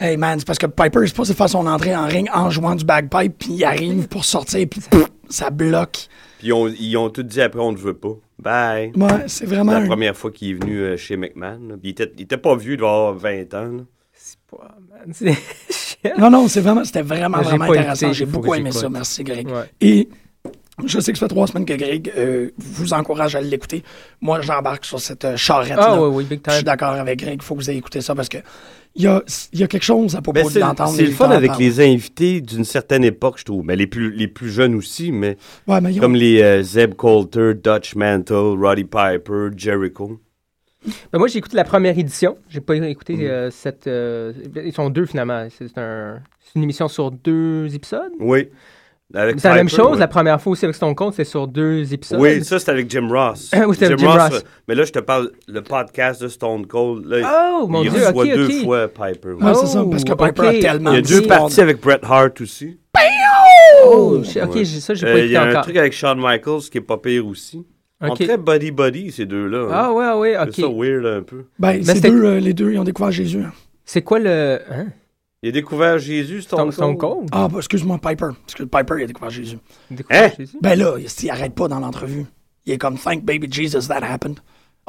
[0.00, 2.74] Hey man, c'est parce que Piper est supposé faire son entrée en ring en jouant
[2.74, 4.80] du bagpipe, puis il arrive pour sortir, puis
[5.28, 6.08] ça bloque.
[6.38, 8.14] Puis ils ont, ils ont tout dit après, on ne veut pas.
[8.38, 8.92] Bye.
[8.94, 9.72] Ouais, c'est C'est vraiment.
[9.72, 11.58] la un- première fois qu'il est venu euh, chez McMahon.
[11.68, 11.74] là.
[11.80, 13.62] Puis il, était, il était pas vieux, il doit avoir 20 ans.
[13.64, 13.82] là.
[14.52, 14.58] Ouais,
[14.90, 15.36] man, c'est-
[16.18, 18.12] Non, non, c'est vraiment, c'était vraiment, J'ai vraiment pas intéressant.
[18.12, 18.80] J'ai beaucoup aimé j'écoute.
[18.82, 18.88] ça.
[18.88, 19.48] Merci, Greg.
[19.48, 19.68] Ouais.
[19.80, 20.08] Et
[20.86, 23.82] je sais que ça fait trois semaines que Greg euh, vous encourage à l'écouter.
[24.20, 25.86] Moi, j'embarque sur cette euh, charrette-là.
[25.88, 26.66] Ah oui, oui, big Je suis time.
[26.66, 27.40] d'accord avec Greg.
[27.40, 28.38] Il faut que vous ayez écouté ça parce que
[28.94, 30.90] il y a, il y a quelque chose à propos Ben, c'est d'entendre.
[30.90, 33.64] c'est le fun avec les invités d'une certaine époque, je trouve.
[33.64, 36.62] Mais les plus, les plus jeunes aussi, mais Ouais, mais ils ont- comme les euh,
[36.62, 40.20] Zeb Coulter, Dutch Mantle, Roddy Piper, Jericho.
[41.12, 42.38] Ben, moi, j'ai écouté la première édition.
[42.48, 43.20] J'ai pas écouté Mm.
[43.22, 43.86] euh, cette.
[43.86, 44.32] euh,
[44.64, 45.46] ils sont deux finalement.
[45.50, 48.12] C'est un, c'est une émission sur deux épisodes?
[48.20, 48.48] Oui.
[49.14, 49.92] Avec C'est la même chose.
[49.92, 49.98] ouais.
[49.98, 52.20] La première fois aussi avec Stone Cold, c'est sur deux épisodes.
[52.20, 53.50] Oui, ça c'était avec Jim Ross.
[53.66, 54.34] Oui, c'était avec Jim Ross.
[54.34, 57.06] euh, mais là, je te parle le podcast de Stone Cold.
[57.06, 58.64] Là, Oh, mon il Dieu, reçoit ok, deux ok.
[58.64, 59.28] fois Piper.
[59.30, 59.44] ouais.
[59.44, 60.54] Ouais, c'est ça, parce que Oh, Piper ok.
[60.54, 62.78] a tellement Il y a de deux parties avec Bret Hart aussi.
[63.86, 64.64] Oh, j'ai- ok, Ouais.
[64.64, 65.62] j'ai- ça, j'ai Euh, pas Il y écouté a un encore.
[65.62, 67.64] truc avec Shawn Michaels qui est pas pire aussi.
[68.00, 68.24] On Ok.
[68.24, 69.66] très buddy-buddy, ces deux-là.
[69.68, 69.72] hein.
[69.72, 70.80] Ah, ouais, ah, ouais, C'est ça ok.
[70.82, 71.44] weird un peu.
[71.58, 73.40] Ben, c'était- deux, euh, les deux, ils ont découvert Jésus.
[73.40, 73.52] hein.
[73.84, 74.58] C'est quoi le.
[74.70, 74.86] Hein?
[75.42, 77.18] Il a découvert Jésus, Stone, Stone, Cold.
[77.18, 77.28] Cold?
[77.32, 78.30] Ah, bah, excuse-moi, Piper.
[78.44, 79.58] Parce que Piper, il a découvert Jésus.
[79.88, 80.34] Découvert Hein?
[80.36, 80.56] Jésus?
[80.60, 82.26] Ben là, il, il arrête pas dans l'entrevue.
[82.66, 84.40] Il est comme, thank baby Jesus that happened.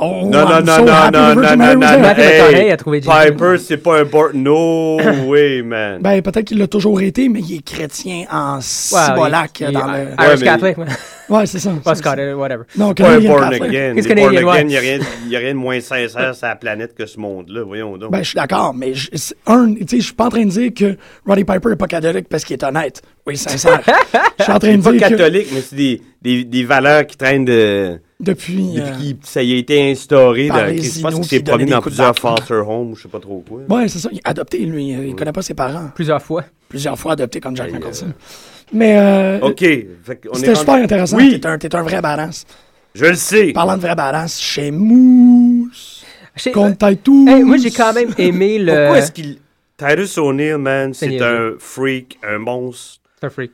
[0.02, 3.08] Oh, Non, non, I'm non, so non, happy non, non, non, non, Hey, Jésus.
[3.10, 4.38] Piper, c'est pas important.
[4.38, 6.00] No way, man.
[6.02, 9.88] Ben, peut-être qu'il l'a toujours été, mais il est chrétien en cibolac il- il- dans
[9.88, 9.98] le...
[10.00, 10.78] Irish Ouais, mais- Catholic.
[10.78, 10.86] ouais.
[11.30, 11.70] Ouais, c'est ça.
[11.84, 12.64] Pas Scottish, whatever.
[12.76, 13.62] Non, pas un born Catholic.
[13.62, 13.94] again.
[13.94, 14.62] Les born again, ouais?
[14.62, 17.06] il n'y a, rien- il y a rien de moins sincère sur la planète que
[17.06, 17.62] ce monde-là.
[17.68, 18.12] Voyons donc.
[18.12, 19.10] Ben, je suis d'accord, mais je,
[19.46, 21.86] un, tu sais, je suis pas en train de dire que Roddy Piper est pas
[21.86, 23.04] catholique parce qu'il est honnête.
[23.28, 23.80] Oui, sincère.
[24.40, 27.06] Je suis en train de pas dire que catholique, mais c'est des, des, des valeurs
[27.06, 28.00] qui traînent de.
[28.20, 28.74] Depuis...
[28.74, 30.48] Depuis euh, qu'il- ça y a été instauré.
[30.50, 33.20] Dans, les je pense qu'il s'est donnaient dans plusieurs foster homes ou je sais pas
[33.20, 33.62] trop quoi.
[33.70, 34.10] Ouais, c'est ça.
[34.12, 34.94] Il est adopté, lui.
[34.94, 35.90] euh, Il connaît pas ses parents.
[35.96, 36.44] Plusieurs fois.
[36.68, 38.14] Plusieurs fois adopté comme Jack Nicholson.
[38.74, 39.60] Mais euh, OK.
[39.60, 41.18] C'était rendu- super intéressant.
[41.18, 42.46] Oui, T'es un, t'es un vrai badass.
[42.94, 43.52] je le sais.
[43.54, 46.06] Parlant de vrai badass, chez Mousse,
[46.36, 46.86] J'ai- contre.
[46.86, 48.74] Hey, moi, j'ai quand même aimé le.
[48.74, 49.38] Pourquoi est-ce qu'il.
[49.78, 53.00] Titus O'Neill, man, C'est un freak, un monstre?
[53.20, 53.52] C'est un freak.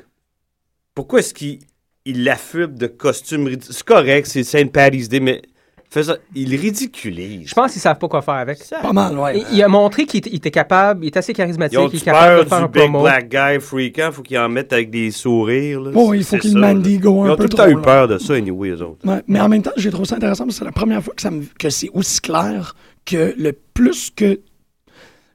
[0.96, 1.60] Pourquoi est-ce qu'il
[2.06, 3.74] il l'affuble de costumes ridicules?
[3.76, 5.42] C'est correct, c'est Saint Patty's Day, mais
[5.90, 7.50] fais ça, il ridiculise.
[7.50, 8.60] Je pense qu'ils savent pas quoi faire avec.
[8.70, 9.40] Pas mal, ouais.
[9.52, 12.04] Il, il a montré qu'il était, il était capable, il est assez charismatique, il est
[12.04, 13.02] capable peur de faire du un big promo.
[13.02, 15.82] black guy freakant, faut qu'ils en mettent avec des sourires.
[15.82, 15.92] Là.
[15.92, 17.82] Bon, il faut qu'il ça, mandigo un Ils ont peu tout le temps eu là.
[17.82, 19.08] peur de ça, anyway, eux autres.
[19.08, 21.14] Ouais, mais en même temps, j'ai trouvé ça intéressant parce que c'est la première fois
[21.16, 24.40] que, ça me- que c'est aussi clair que le plus que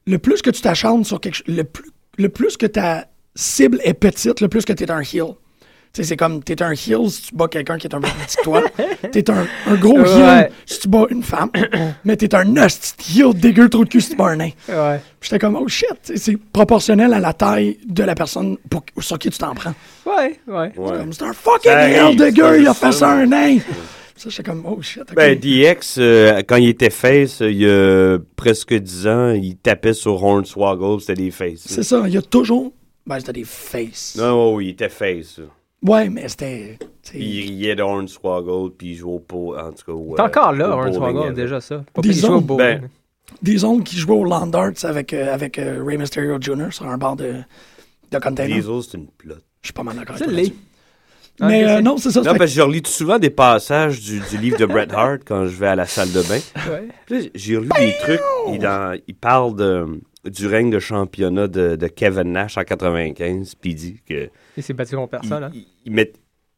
[0.06, 3.80] le plus que tu t'acharnes sur quelque chose, le plus, le plus que ta cible
[3.84, 5.34] est petite, le plus que tu es un heel.
[5.92, 8.06] Tu sais, c'est comme, t'es un heel si tu bats quelqu'un qui est un peu
[8.24, 8.62] petit que toi.
[9.10, 10.50] T'es un, un gros heel Ouais.
[10.64, 11.50] si tu bats une femme.
[12.04, 14.50] mais t'es un hostie heel dégueu trou de cul si tu bats un nain.
[14.68, 15.00] Ouais.
[15.18, 19.18] Puis J'étais comme, oh shit, c'est proportionnel à la taille de la personne pour, sur
[19.18, 19.74] qui tu t'en prends.
[20.06, 20.72] Ouais, ouais.
[21.10, 23.58] C'est un fucking heel dégueu, il a fait ça à un nain.
[24.14, 25.02] Ça, j'étais comme, oh shit.
[25.16, 29.56] Ben, DX, euh, quand il était face, euh, il y a presque 10 ans, il
[29.56, 31.62] tapait sur Hornswoggle, c'était des faces.
[31.66, 32.72] C'est ça, il y a toujours.
[33.06, 34.14] Ben, c'était des faces.
[34.18, 35.40] Non, oui, il était face.
[35.82, 36.78] Ouais, mais c'était.
[37.08, 39.92] Puis il riait de Hornswoggle, puis il jouait au pot, en tout cas.
[39.92, 40.72] au, T'es encore là,
[41.24, 41.34] avec.
[41.34, 41.82] déjà ça.
[41.94, 42.02] Pas
[42.36, 42.58] au bowling.
[42.80, 42.88] ben,
[43.42, 46.70] Des ondes qui jouaient au Land Arts avec, euh, avec euh, Ray Mysterio Jr.
[46.72, 47.36] sur un bar de,
[48.10, 48.54] de container.
[48.56, 49.42] Diesel, c'est une plotte.
[49.62, 50.36] Je suis pas mal d'accord avec toi.
[50.36, 50.54] là-dessus.
[51.42, 52.20] Mais Ah, euh, non, c'est ça.
[52.20, 55.20] Non, parce que je relis tout souvent des passages du, du livre de Bret Hart
[55.24, 56.38] quand je vais à la salle de bain.
[56.68, 57.30] Ouais.
[57.34, 58.20] J'ai relu des trucs.
[58.52, 59.86] Il, dans- il parle de,
[60.24, 64.62] du règne de championnat de, de Kevin Nash en 95, puis il dit que Il
[64.62, 65.44] s'est battu contre il, personne.
[65.44, 65.50] hein?
[65.54, 66.12] il, il met-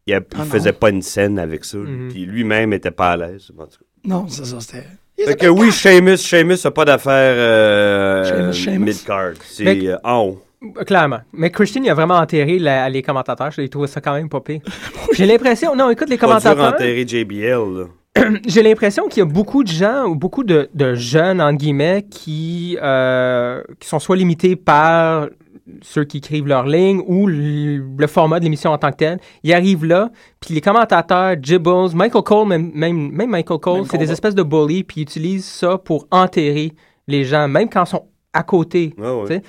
[0.06, 1.78] il a- il Ah faisait pas une scène avec ça.
[1.78, 2.08] Mhm.
[2.10, 3.50] Puis lui-même était pas à l'aise.
[3.56, 3.84] en tout cas.
[4.04, 4.84] Non, c'est ça, c'était.
[5.24, 9.34] Fait que oui, Seamus, Seamus n'a pas d'affaire euh, mid-card.
[9.44, 10.42] C'est euh, en haut.
[10.78, 11.20] Euh, Clairement.
[11.32, 13.50] Mais Christian, il a vraiment enterré la- les commentateurs.
[13.52, 14.60] J'ai trouvé ça quand même pas pire.
[15.12, 17.78] J'ai l'impression, non, écoute, les Pas dur commentateurs, enterrer JBL.
[17.78, 17.84] là.
[18.46, 22.04] j'ai l'impression qu'il y a beaucoup de gens ou beaucoup de, de jeunes, entre guillemets,
[22.10, 25.28] qui, euh, qui sont soit limités par
[25.80, 29.20] ceux qui écrivent leur ligne ou le, format de l'émission en tant que tel.
[29.42, 33.98] Ils arrivent là, puis les commentateurs, Gibbles, Michael Cole, même, même, même Michael Cole, c'est
[33.98, 36.72] des espèces de bullies, puis ils utilisent ça pour enterrer
[37.08, 38.94] les gens, même quand ils sont à côté.
[38.98, 39.42] Ouais.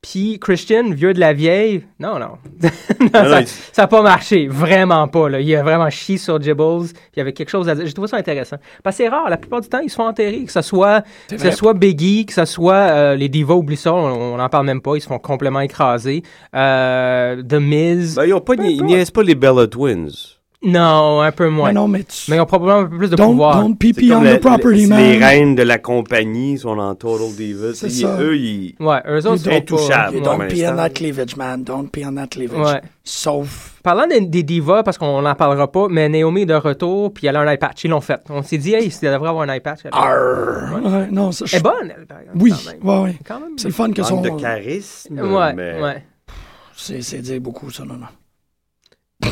[0.00, 2.38] Puis Christian, vieux de la vieille, non, non.
[2.62, 2.70] Non,
[3.12, 4.46] Non, ça n'a pas marché.
[4.46, 5.28] Vraiment pas.
[5.28, 5.40] Là.
[5.40, 6.86] Il a vraiment chié sur Gibbles.
[6.86, 7.84] Puis il y avait quelque chose à dire.
[7.84, 8.56] J'ai trouvé ça intéressant.
[8.84, 9.28] Parce que c'est rare.
[9.28, 10.44] La plupart du temps, ils se font enterrer.
[10.44, 13.92] Que ce soit, que ce soit Biggie, que ce soit euh, les Divas, oublie ça,
[13.92, 14.94] on n'en parle même pas.
[14.94, 16.22] Ils se font complètement écraser.
[16.54, 18.14] Euh, The Miz.
[18.14, 20.37] Ben, ils ont pas, ni- ils niaisent pas les Bella Twins.
[20.64, 21.68] Non, un peu moins.
[21.68, 22.32] Mais Mais, non, mais tu...
[22.32, 23.60] ils ont probablement un peu plus de don't, pouvoir.
[23.62, 24.98] don't comme on the property, man.
[24.98, 27.74] les reines de la compagnie sont en Total Divas.
[27.74, 28.16] C'est ça.
[28.20, 28.74] Eux, ils...
[28.80, 30.20] Ouais, eux autres sont Intouchables.
[30.20, 31.62] Pas- don't pee on that cleavage, man.
[31.62, 32.58] Don't pee on that cleavage.
[32.58, 32.80] Ouais.
[33.04, 33.76] Sauf...
[33.84, 37.28] Parlant des, des divas, parce qu'on n'en parlera pas, mais Naomi est de retour, puis
[37.28, 37.84] elle a un patch.
[37.84, 38.20] Ils l'ont fait.
[38.28, 39.80] On s'est dit, hey, elle devrait avoir un patch.
[39.84, 39.92] Elle.
[39.94, 41.44] Ouais, non, ça...
[41.46, 42.82] je- elle est bonne, elle, par exemple, Oui, quand même.
[42.82, 43.18] ouais, ouais.
[43.24, 43.56] Quand même.
[43.58, 44.20] C'est le fun que son...
[44.22, 45.20] De charisme.
[45.20, 45.80] Ouais, mais...
[45.80, 46.04] ouais.
[46.76, 48.06] C'est c'est dire beaucoup, ça, non, non.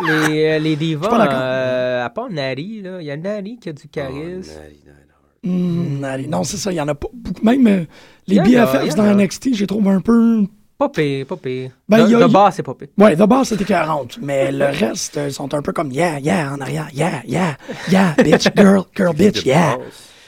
[0.00, 3.68] Les, euh, les Je divas, euh, à part Nari, là, il y a Nari qui
[3.68, 4.52] a du Oh, charisme.
[4.54, 4.98] Nari, Nari.
[5.44, 7.44] Hmm, allez, non, c'est ça, il y en a pas beaucoup.
[7.44, 7.84] Même euh,
[8.28, 9.14] les Il y en a, il y BFFs en dans.
[9.16, 10.44] NXT, j'ai trouvé un peu...
[10.78, 11.70] Pas pire, pas pire.
[11.88, 12.88] Ben, de, a- de base, c'est pas pire.
[12.96, 16.18] Ouais, de base, c'était 40, mais le reste, euh, ils sont un peu comme yeah,
[16.20, 17.56] yeah, en arrière, yeah, yeah,
[17.90, 19.78] yeah, bitch, girl, girl, bitch, yeah,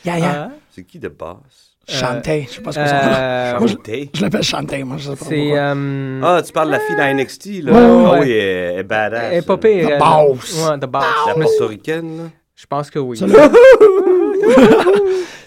[0.05, 0.49] yeah, yeah.
[0.49, 1.64] Ah, C'est qui de basse?
[1.89, 2.95] Shantae, je sais pas ce que c'est.
[2.95, 4.11] euh, Moi, je- Chanté.
[4.15, 5.51] Je l'appelle Shantae, moi, je sais pas c'est.
[5.59, 7.73] euh, Ah, tu parles de la fille dans NXT, là?
[7.73, 8.19] Ouais, ouais, Ah ouais.
[8.21, 9.23] oui, elle est badass.
[9.33, 9.89] elle est pas pire.
[9.89, 10.67] The boss.
[10.71, 11.05] Ouais, The boss.
[11.27, 12.25] La portoricaine, là?
[12.57, 13.19] Je pense que oui.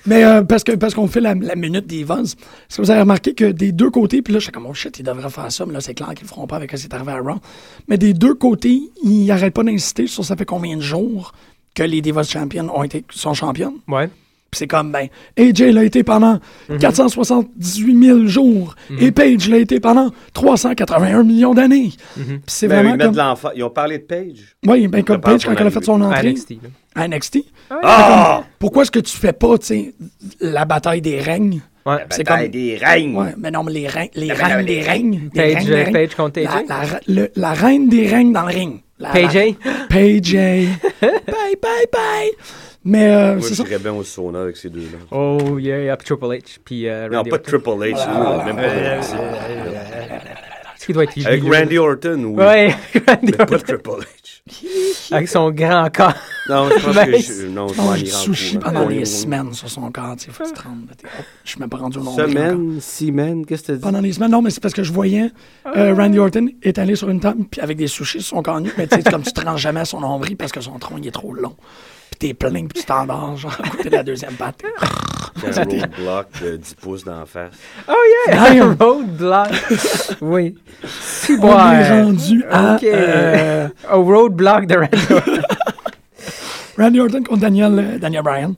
[0.06, 2.91] Mais euh, parce que parce qu'on fait la, la minute des Vans, est-ce que vous
[2.91, 5.30] avez remarqué que des deux côtés, puis là, je suis comme, oh shit, ils devraient
[5.30, 7.12] faire ça, mais là, c'est clair qu'ils le feront pas avec ce qui est arrivé
[7.12, 7.39] à Raw.
[7.89, 11.34] Mais des deux côtés, ils n'arrêtent pas d'insister sur ça fait combien de jours
[11.76, 13.76] que les Divas Champions ont été, sont championnes.
[13.88, 14.10] Ouais.
[14.49, 15.07] Puis c'est comme, ben,
[15.38, 16.77] AJ l'a été pendant Mhm.
[16.79, 21.91] 478 000 jours et Paige l'a été pendant 381 millions d'années.
[22.15, 22.23] Mhm.
[22.25, 23.12] Puis c'est Ben, ils vraiment mettent comme...
[23.13, 23.49] de l'enfant.
[23.55, 24.55] Ils ont parlé de Paige.
[24.65, 26.53] Oui, ben comme pour quand elle a fait son À entrée NXT.
[26.95, 28.43] à NXT, Ah!
[28.60, 29.93] pourquoi est-ce que tu fais pas, tu sais,
[30.39, 31.60] la bataille des règnes?
[31.86, 31.97] Ouais.
[32.10, 33.15] C'est Bataille comme- des règnes.
[33.15, 34.69] Ouais, mais non, mais les, reins, les règnes.
[34.77, 35.29] euh, règnes.
[35.93, 36.65] Paige contre La, AJ.
[36.67, 38.81] la, le- la reine des règnes dans le ring.
[38.99, 39.13] La, la-
[39.89, 40.33] Paige.
[41.01, 42.31] Bye, bye, bye.
[42.89, 43.63] Mais euh, Moi, c'est ça.
[43.65, 44.97] bien au sauna avec ces deux-là.
[45.12, 46.58] Oh, yeah, yeah, Triple H.
[46.63, 47.43] Puis euh, Non, pas Orton.
[47.43, 49.02] Triple H, là, même pas
[50.78, 51.43] Ce qui doit être Avec.
[51.43, 52.36] Randy Orton, oui.
[52.41, 52.76] Ouais,
[53.08, 53.60] Randy Mais pas.
[53.60, 55.12] Triple H.
[55.12, 56.13] Avec son grand corps.
[56.47, 59.91] Non, je pense que je, non, je Mange du sushi pendant des semaines sur son
[59.91, 60.15] corps.
[60.15, 60.88] tu sais, Faut que tu te rendes.
[60.97, 62.17] T'es- oh, Je suis même pas rendu au nombre.
[62.21, 62.30] encore.
[62.32, 63.82] Semaine, semaine, qu'est-ce que t'as dit?
[63.82, 64.32] Pendant des semaines.
[64.32, 65.30] Non, mais c'est parce que je voyais
[65.76, 68.62] euh, Randy Orton est allé sur une table puis avec des sushis sur son corps
[68.62, 68.71] nu.
[68.78, 70.95] Mais tu sais, comme tu te rends jamais à son nombril parce que son tronc
[71.00, 71.58] il est trop long.
[72.19, 74.63] Puis t'es plein puis tu t'endors, genre à côté de la deuxième patte.
[75.45, 77.51] Un roadblock de 10 pouces d'en face.
[77.88, 77.93] Oh
[78.27, 78.49] yeah!
[78.56, 78.75] Damn.
[78.80, 79.49] Roadblock.
[80.21, 80.56] oui.
[80.89, 82.84] Si On est rendu à Ok.
[82.86, 85.41] euh, Au roadblock de Randy Orton.
[86.80, 88.56] Randy Orton contre Daniel, euh, Daniel Bryan.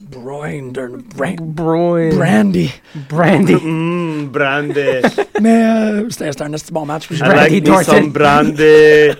[0.00, 2.16] Brandon, Bran- Brian.
[2.16, 2.72] Brandy.
[3.08, 3.54] Brandy.
[3.54, 5.02] Mmm, brandy.
[5.40, 7.06] Mais euh, c'était un assez bon match.
[7.10, 9.10] j'ai- I Brandy like me some brandy.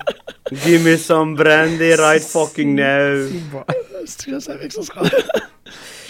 [0.52, 3.26] Give me some brandy right fucking now.
[4.26, 5.02] Je savais que ça sera.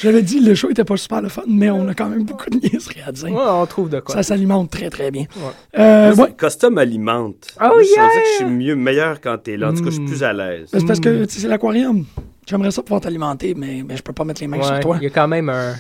[0.00, 2.48] J'avais dit le show était pas super le fun, mais on a quand même beaucoup
[2.48, 3.31] de niaiseries à dire.
[3.31, 4.14] Ouais, on trouve de quoi.
[4.14, 5.26] Ça s'alimente très très bien.
[5.37, 5.79] Ouais.
[5.79, 6.33] Euh, ouais.
[6.38, 7.48] Custom alimente.
[7.61, 8.09] Oh, Moi, je yeah!
[8.09, 9.70] sentais que je suis mieux, meilleur quand t'es là.
[9.70, 10.68] En tout cas, je suis plus à l'aise.
[10.72, 12.07] C'est parce que tu sais, c'est l'aquarium.
[12.46, 14.96] J'aimerais ça pouvoir t'alimenter, mais, mais je peux pas mettre les mains sur toi.
[15.00, 15.74] il y a quand même un,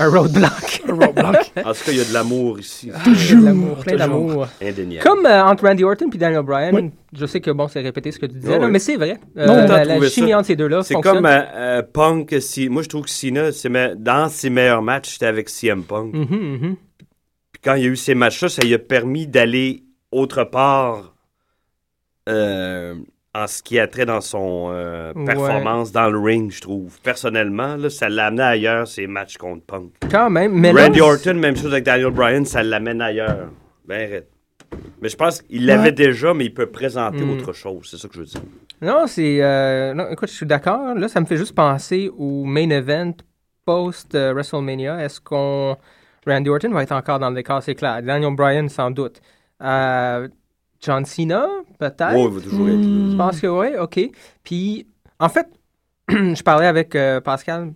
[0.00, 0.82] un roadblock.
[0.88, 1.52] Un roadblock.
[1.56, 2.90] En tout cas, il y a de l'amour ici.
[3.04, 3.40] Toujours.
[3.44, 3.98] L'amour, plein toujours.
[3.98, 4.48] d'amour.
[4.62, 5.08] Indéniable.
[5.08, 6.90] Comme euh, entre Randy Orton et Daniel Bryan, Oui.
[7.12, 9.18] je sais que bon, c'est répété ce que tu disais, là, mais c'est vrai.
[9.36, 10.38] Euh, Non, t'as la, la trouvé chimie ça.
[10.38, 11.16] entre ces deux-là C'est fonctionne.
[11.16, 14.82] comme euh, euh, Punk, si, moi je trouve que Cena, c'est me- dans ses meilleurs
[14.82, 16.14] matchs, c'était avec CM Punk.
[16.14, 16.76] Mhm, mhm.
[17.52, 21.14] Puis quand il y a eu ces matchs-là, ça lui a permis d'aller autre part
[22.28, 22.94] euh,
[23.34, 25.24] en ce qui a trait dans son euh, Ouais.
[25.24, 26.98] performance dans le ring, je trouve.
[27.00, 29.92] Personnellement, là, ça l'amenait ailleurs, ces matchs contre Punk.
[30.10, 30.52] Quand même.
[30.52, 33.48] Mais là, Randy Orton, même chose avec Daniel Bryan, ça l'amène ailleurs.
[33.86, 34.22] Ben.
[35.02, 35.92] Mais je pense qu'il l'avait Ouais.
[35.92, 37.30] déjà, mais il peut présenter Mm.
[37.30, 37.88] autre chose.
[37.90, 38.40] C'est ça que je veux dire.
[38.82, 39.42] Non, c'est.
[39.42, 40.94] euh, non, écoute, je suis d'accord.
[40.94, 43.12] Là, ça me fait juste penser au main event
[43.64, 45.04] post-WrestleMania.
[45.04, 45.76] Est-ce qu'on.
[46.26, 48.02] Randy Orton va être encore dans le décor, c'est clair.
[48.02, 49.20] Daniel Bryan, sans doute.
[49.62, 50.28] Euh,
[50.80, 51.46] John Cena,
[51.78, 52.14] peut-être?
[52.16, 54.00] Oh, il va toujours être Je pense que oui, OK.
[54.42, 54.86] Puis,
[55.18, 55.46] en fait,
[56.08, 57.72] je parlais avec euh, Pascal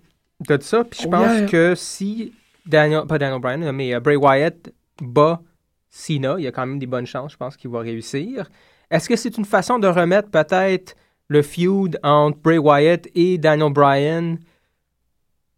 [0.49, 1.47] de ça, puis je Oh, pense yeah.
[1.47, 2.33] que si
[2.67, 4.71] Daniel, pas Daniel Bryan, mais euh, Bray Wyatt
[5.03, 5.41] bat
[5.91, 8.49] Cena, il y a quand même des bonnes chances, je pense qu'il va réussir.
[8.91, 10.97] Est-ce que c'est une façon de remettre peut-être
[11.29, 14.37] le feud entre Bray Wyatt et Daniel Bryan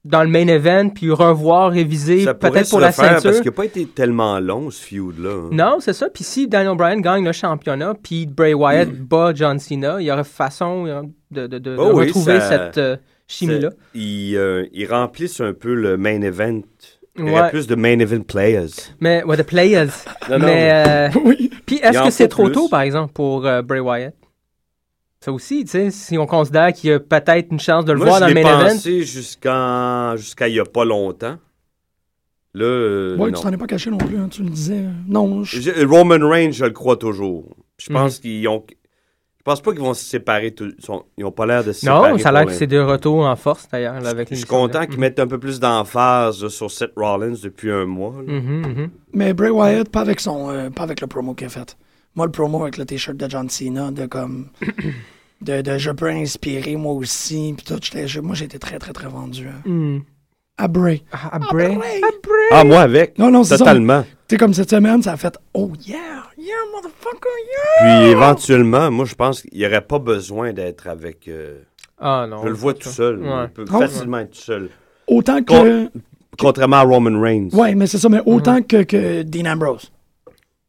[0.06, 3.22] dans le main event, puis revoir, réviser, peut-être se pour la ceinture?
[3.22, 5.30] parce qu'il n'a pas été tellement long, ce feud-là.
[5.46, 5.48] hein.
[5.52, 6.08] Non, c'est ça.
[6.08, 10.10] Puis si Daniel Bryan gagne le championnat, puis Bray Wyatt bat John Cena, il y
[10.12, 13.70] aurait façon euh, de, de- de- de Oh oui, retrouver ça- cette euh, chimie-là.
[13.94, 16.62] Ils, euh, ils remplissent un peu le main event
[17.18, 17.50] Il y aurait Ouais.
[17.50, 18.66] plus de main event players.
[19.00, 19.88] Mais, ouais, The Players.
[20.30, 21.50] Non, non, mais, euh, Oui.
[21.64, 22.52] puis Il est-ce que c'est trop plus.
[22.52, 24.14] tôt, par exemple, pour euh, Bray Wyatt?
[25.26, 27.98] Ça aussi, tu sais, si on considère qu'il y a peut-être une chance de le
[27.98, 28.68] Moi, voir je dans le main event.
[28.74, 30.14] pensé jusqu'à
[30.46, 31.38] il y a pas longtemps.
[32.54, 33.36] Là, euh, Ouais, non.
[33.36, 34.84] tu t'en es pas caché non plus, hein, tu le disais.
[35.08, 37.56] Non, je- Je- Roman Reigns, je le crois toujours.
[37.76, 37.98] Je Mhm.
[37.98, 38.64] pense qu'ils ont.
[38.70, 40.52] Je pense pas qu'ils vont se séparer.
[40.52, 42.18] tout- ils sont- Ils ont pas l'air de se Non, séparer.
[42.20, 45.00] ça a l'air que c'est de retour en force, d'ailleurs, avec Je suis content qu'ils
[45.00, 48.12] mettent un peu plus d'emphase sur Seth Rollins depuis un mois.
[48.24, 48.90] Mhm, mhm.
[49.12, 51.76] Mais Bray Wyatt, pas avec son, euh, pas avec le promo qu'il a fait.
[52.14, 54.48] Moi, le promo avec le t-shirt de John Cena, de comme,
[55.40, 57.78] de, de je peux inspirer moi aussi, puis tout.
[58.06, 60.00] je- moi, j'étais très, très, très vendu à, Hmm.
[60.58, 61.02] à Bray.
[61.12, 61.76] Ah, Bray.
[61.76, 62.64] Bray.
[62.64, 63.18] Moi avec.
[63.18, 63.64] Non, non, c'est ça.
[63.64, 64.02] Totalement.
[64.28, 65.98] Tu sais, comme cette semaine, ça a fait Oh yeah,
[66.38, 67.28] yeah, motherfucker,
[67.84, 68.00] yeah.
[68.00, 71.28] Puis éventuellement, moi, je pense qu'il n'y aurait pas besoin d'être avec.
[71.28, 71.60] euh,
[72.00, 72.42] Ah non.
[72.42, 73.18] je le vois tout seul.
[73.22, 73.44] Ouais.
[73.44, 73.86] Il peut Ah ouais.
[73.88, 74.70] facilement être tout seul.
[75.06, 75.52] Autant que.
[75.86, 75.90] Con-
[76.38, 77.48] Contrairement à Roman Reigns.
[77.54, 79.90] Ouais, mais c'est ça, mais autant que, que Dean Ambrose.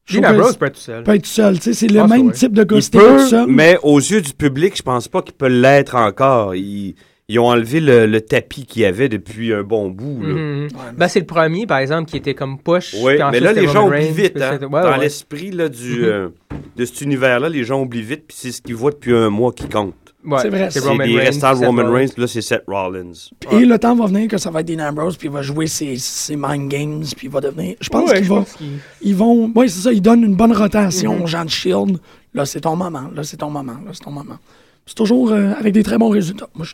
[0.08, 1.04] Je Dean Ambrose peut être tout seul.
[1.04, 2.34] peut être tout seul, tu sais, c'est le Ah, même ouais.
[2.34, 2.78] type de gars.
[2.78, 6.56] Il tout seul, mais aux yeux du public, je pense pas qu'il peut l'être encore.
[6.56, 6.96] Ils,
[7.28, 10.22] ils ont enlevé le, le tapis qu'il y avait depuis un bon bout.
[10.24, 10.34] là.
[10.34, 10.64] Mhm.
[10.64, 12.94] Ouais, Ben, c'est le premier, par exemple, qui était comme push.
[13.02, 14.34] Oui, puis mais ensuite, là, c'était les gens Roman oublient Reigns, vite.
[14.34, 14.50] puis Hein?
[14.54, 14.98] c'était- ouais, Dans ouais.
[15.00, 16.04] l'esprit là, du, Mhm.
[16.06, 16.30] euh,
[16.78, 19.52] de cet univers-là, les gens oublient vite, puis c'est ce qu'ils voient depuis un mois
[19.52, 19.94] qui compte.
[20.28, 21.92] Ouais, C'est vrai, C'est Roman les Reigns, restants de Seth Roman.
[21.92, 23.12] Reigns, puis là, c'est Seth Rollins.
[23.52, 25.68] Et le temps va venir que ça va être Dean Ambrose, puis il va jouer
[25.68, 27.76] ses, ses mind games, puis il va devenir.
[27.80, 28.70] Je pense Ouais, qu'il-
[29.02, 29.52] Ils vont.
[29.56, 31.22] Oui, c'est ça, ils donnent une bonne rotation Mhm.
[31.24, 31.98] aux gens de Shield.
[32.34, 33.10] Là, c'est ton moment.
[33.16, 33.78] Là, c'est ton moment.
[33.86, 34.38] Là, c'est ton moment.
[34.86, 36.48] C'est toujours euh, avec des très bons résultats.
[36.56, 36.74] Moi, je-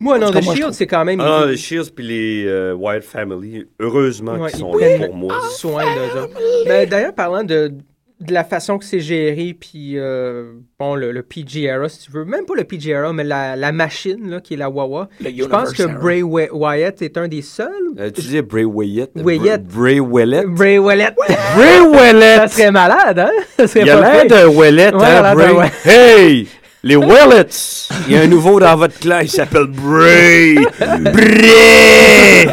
[0.00, 1.20] Moi, non, The Shield, c'est quand même.
[1.20, 5.06] Ah non, les Shields puis les euh, Wyatt Family, heureusement Ouais, qu'ils ils sont là
[5.06, 5.34] pour moi.
[5.52, 6.26] soin de ça.
[6.66, 7.72] Ben, D'ailleurs, parlant de,
[8.20, 12.12] de la façon que c'est géré, puis euh, bon, le, le PG era, si tu
[12.12, 15.08] veux, même pas le PG era, mais la, la machine, là, qui est la Wawa.
[15.20, 15.82] Le Je pense que.
[15.82, 17.68] Bray Wy- Wyatt est un des seuls.
[17.98, 19.10] Euh, tu disais Bray Wyatt.
[19.16, 19.62] Wyatt.
[19.64, 20.46] Bray Wyatt.
[20.46, 21.14] Bray Wyatt.
[21.16, 22.50] Bray Ça Wyatt.
[22.50, 23.30] serait malade, hein?
[23.58, 25.70] Ça serait Il a pas l'air de Wyatt, Ouais, hein, Bray?
[25.84, 26.48] Hey!
[26.82, 27.88] Les Wallets!
[28.06, 30.56] Il y a un nouveau dans votre classe, il s'appelle Bray!
[31.00, 32.46] Bray!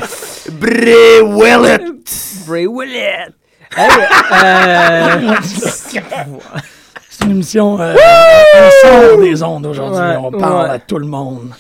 [0.60, 1.82] Bray Wyatt!
[2.48, 3.34] Bray Wyatt.
[3.78, 3.90] Hey,
[4.44, 5.36] euh,
[7.10, 7.80] C'est une émission.
[7.80, 10.00] Euh, on sort des ondes aujourd'hui.
[10.00, 10.74] Ouais, on parle ouais.
[10.76, 11.52] à tout le monde.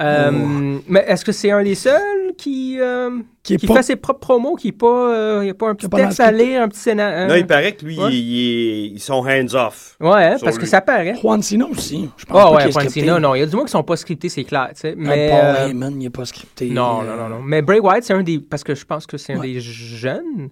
[0.00, 3.10] euh, mais est-ce que c'est un des seuls qui, euh,
[3.42, 5.54] Qui est qui pas- fait ses propres promos, qui n'est pas, euh, il y a
[5.54, 7.28] pas un petit pas texte à lire, un petit scénario?
[7.28, 8.08] Non, il paraît que lui, Ouais.
[8.10, 9.96] il, il ils sont hands-off.
[10.00, 11.14] Ouais, hein, parce que ça paraît.
[11.20, 12.08] Juan Cena aussi.
[12.16, 13.00] Je pense Ah pas ouais, qu'il est Juan scripté.
[13.08, 14.92] Cena, non, il y a du moins qui sont pas scriptés, c'est clair, tu sais.
[14.92, 16.70] Un Mais Paul euh, Heyman, il n'est pas scripté.
[16.70, 17.42] non, euh, non, non, non.
[17.44, 19.52] Mais Bray Wyatt, c'est un des, parce que je pense que c'est un Ouais.
[19.52, 20.48] des jeunes.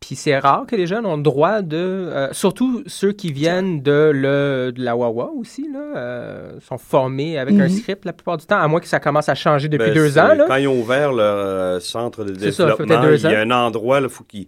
[0.00, 3.82] Puis c'est rare que les jeunes ont le droit de, euh, surtout ceux qui viennent
[3.82, 7.76] de le de la Wawa aussi là, euh, sont formés avec un Mhm.
[7.76, 10.16] script la plupart du temps, à moins que ça commence à changer depuis Ben, deux
[10.18, 10.46] ans là.
[10.48, 13.50] Quand ils ont ouvert leur euh, centre de ça, ça développement, il y a un
[13.50, 14.46] endroit, il faut qu'ils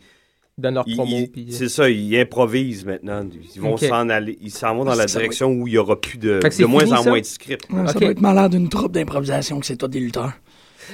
[0.56, 1.16] Ils donnent leur promo.
[1.30, 3.22] puis- c'est ça, ils improvisent maintenant.
[3.54, 5.78] Ils vont s'en aller, ils s'en vont dans la Ça va direction où il y
[5.78, 7.10] aura plus de, de moins fini, en ça?
[7.10, 7.66] moins de script.
[7.70, 8.00] Ouais, Ça Ok.
[8.00, 10.32] doit être malade d'une troupe d'improvisation que c'est tous des lutteurs.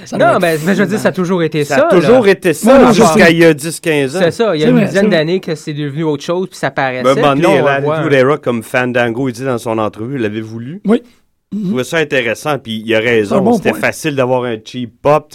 [0.05, 1.77] Ça Non, ben, mais je veux dire, ça a toujours été ça.
[1.77, 2.01] Ça a là.
[2.01, 4.20] toujours été ça jusqu'à il y a 10-15 ans.
[4.22, 6.70] C'est ça, il y a une dizaine d'années que c'est devenu autre chose, puis ça
[6.70, 7.14] paraissait.
[7.20, 7.37] Ben,
[8.12, 10.81] Era, comme Fandango, il dit dans son entrevue, il l'avait voulu.
[10.87, 11.03] Oui.
[11.53, 13.40] Je trouvais ça intéressant, puis il a raison.
[13.40, 15.33] bon C'était facile d'avoir un cheap pop.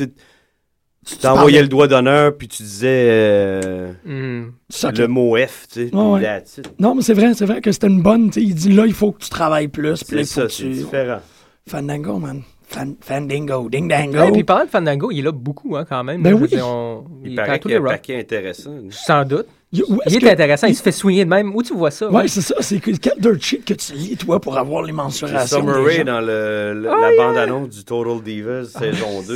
[1.06, 4.54] Tu t'envoyais le doigt d'honneur, puis tu disais euh, Mhm.
[4.70, 5.94] Ça, le mot F, tu sais.
[5.96, 6.44] Ouais.
[6.80, 8.30] Non, mais c'est vrai, c'est vrai que c'était une bonne.
[8.30, 10.02] tu sais, Il dit là, il faut que tu travailles plus.
[10.04, 10.70] Puis là, C'est ça, c'est tu.
[10.70, 11.20] différent.
[11.68, 12.44] Fandango, man.
[12.66, 14.18] Fan, Fandingo, ding dango.
[14.18, 16.24] Ouais, puis parlant de Fandango, il est là beaucoup hein, quand même.
[16.24, 16.48] Ben oui.
[16.48, 18.72] dire, on- Il est à paraît qu'il y a les un paquet intéressant.
[18.90, 19.46] Sans doute.
[19.76, 21.56] Il- Il est que- intéressant, il se fait soigner de même.
[21.56, 22.08] Où tu vois ça?
[22.10, 22.56] Ouais, c'est ça.
[22.60, 25.60] C'est que quel dirt sheet que tu lis, toi, pour avoir les C'est mensurations.
[25.68, 26.04] Gens.
[26.06, 27.18] dans le, le- Oh, la yeah.
[27.26, 29.34] bande-annonce du Total Divas saison 2.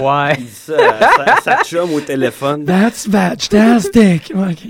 [0.00, 0.34] Ouais.
[0.38, 2.64] Il dit ça à sa, sa chum au téléphone.
[2.66, 4.32] That's fantastic.
[4.36, 4.68] Ok.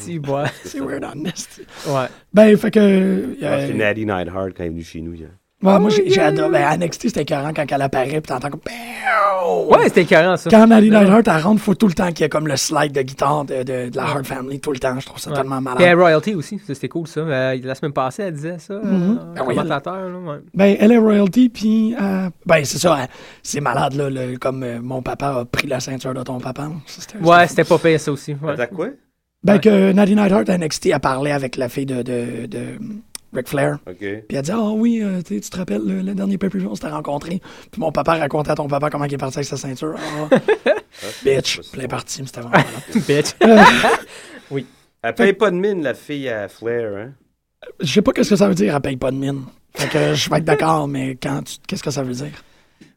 [0.00, 0.44] Si, ouais.
[0.64, 1.60] C'est weird honest.
[1.86, 2.06] Ouais.
[2.34, 2.78] Ben, fait que.
[2.80, 5.14] euh, Ah, C'est Natty Nightheart quand il est venu chez nous.
[5.14, 5.28] hier.
[5.62, 6.50] Ouais, Oh, moi, j'ai j'ai adoré.
[6.50, 8.60] Ben, NXT, c'était écœurant quand elle apparaît, puis t'entends comme.
[9.68, 10.50] Ouais, c'était écœurant, ça.
[10.50, 12.92] Quand Maddie Nightheart, elle rentre, faut tout le temps qu'il y ait comme le slide
[12.92, 14.98] de guitare de, de, de la Hard Family, tout le temps.
[14.98, 15.36] Je trouve ça Ouais.
[15.36, 15.96] tellement malade.
[15.98, 17.20] Royalty aussi, c'était cool, ça.
[17.20, 18.74] Euh, la semaine passée, elle disait ça.
[18.74, 18.82] Mhm.
[19.20, 20.38] euh, Ben oui, commentateur, là, ouais.
[20.54, 21.94] Ben, elle est royalty, puis.
[22.00, 22.96] euh, ben, c'est ça.
[23.02, 23.08] elle-
[23.42, 24.10] C'est malade, là.
[24.10, 26.68] le- comme euh, mon papa a pris la ceinture de ton papa.
[26.86, 28.36] Ça, Ouais, c'était c'était pas pire, ça aussi.
[28.42, 28.54] Ouais.
[28.56, 28.88] T'as quoi?
[29.44, 29.60] Ben, Ouais.
[29.60, 32.78] que Nadie Nightheart à NXT a parlé avec la fille de, de, de
[33.32, 33.78] Ric Flair.
[33.98, 36.68] Puis elle dit Ah oui, euh, tu sais, tu te rappelles le, le dernier pay-per-view,
[36.70, 37.40] on s'était rencontrés?
[37.70, 39.94] Puis mon papa racontait à ton papa comment il est parti avec sa ceinture.
[39.98, 40.36] Ah,
[41.24, 41.60] bitch.
[41.60, 42.64] Puis elle est partie, mais c'était vraiment.
[43.06, 43.34] Bitch.
[45.02, 47.12] Elle paye pas de mine, la fille à Flair, hein?
[47.80, 49.44] Je sais pas qu'est-ce que ça veut dire, elle paye pas de mine.
[49.74, 51.56] Fait que je vais être d'accord, mais quand tu...
[51.66, 52.32] qu'est-ce que ça veut dire?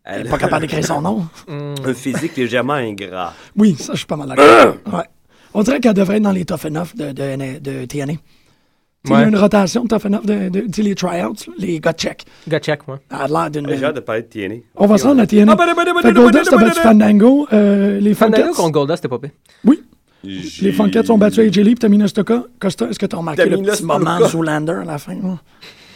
[0.03, 1.27] Elle Elle est pas capable d'écrire son nom.
[1.47, 3.33] Un physique légèrement ingrat.
[3.55, 4.75] Oui, ça, je suis pas mal d'accord.
[4.93, 5.03] ouais.
[5.53, 8.13] On dirait qu'elle devrait être dans les tough enough de, de, de, TNA.
[9.05, 9.27] Il y a Ouais.
[9.29, 12.23] une rotation de tough enough de, de, sais, les tryouts, les gars check.
[12.47, 12.99] Gars check, moi.
[13.09, 13.67] Elle a l'air d'une.
[13.75, 14.55] J'ai hâte de parler de TNA.
[14.75, 15.51] On va se rendre à TNA.
[15.51, 17.47] Ah, bah, bah, bah, Fait Goldust a battu Fandango.
[17.51, 18.55] euh, les Fandango Funkets.
[18.57, 19.31] contre Goldust, c'était pas pire.
[19.65, 19.81] Oui,
[20.23, 22.43] J'ai- les Funkets ont battu AJ Lee et Tamina Snuka.
[22.59, 24.19] Costa, est-ce que tu as remarqué le petit moment.
[24.27, 25.15] Zoolander à la fin?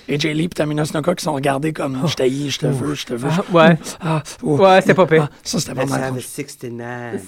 [0.10, 3.06] AJ Lee et Tamina Snuka qui sont regardés comme je t'haïs, je te veux, je
[3.06, 3.30] te veux.
[3.32, 3.78] Ah, ouais.
[4.00, 4.58] Ah, oh.
[4.58, 5.28] Ouais, c'était pas pire.
[5.32, 6.22] Ah, ça, c'était a cool.
[6.22, 6.24] 69.
[6.24, 7.22] 69.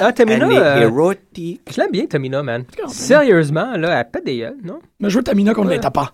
[0.00, 1.60] Ah, Tamina, Elle est euh, érotique.
[1.70, 2.64] je l'aime bien, Tamina, man.
[2.88, 4.80] Sérieusement, là, elle pète des gueules, non?
[5.00, 6.12] Mais je veux Tamina qu'on ne les tape pas.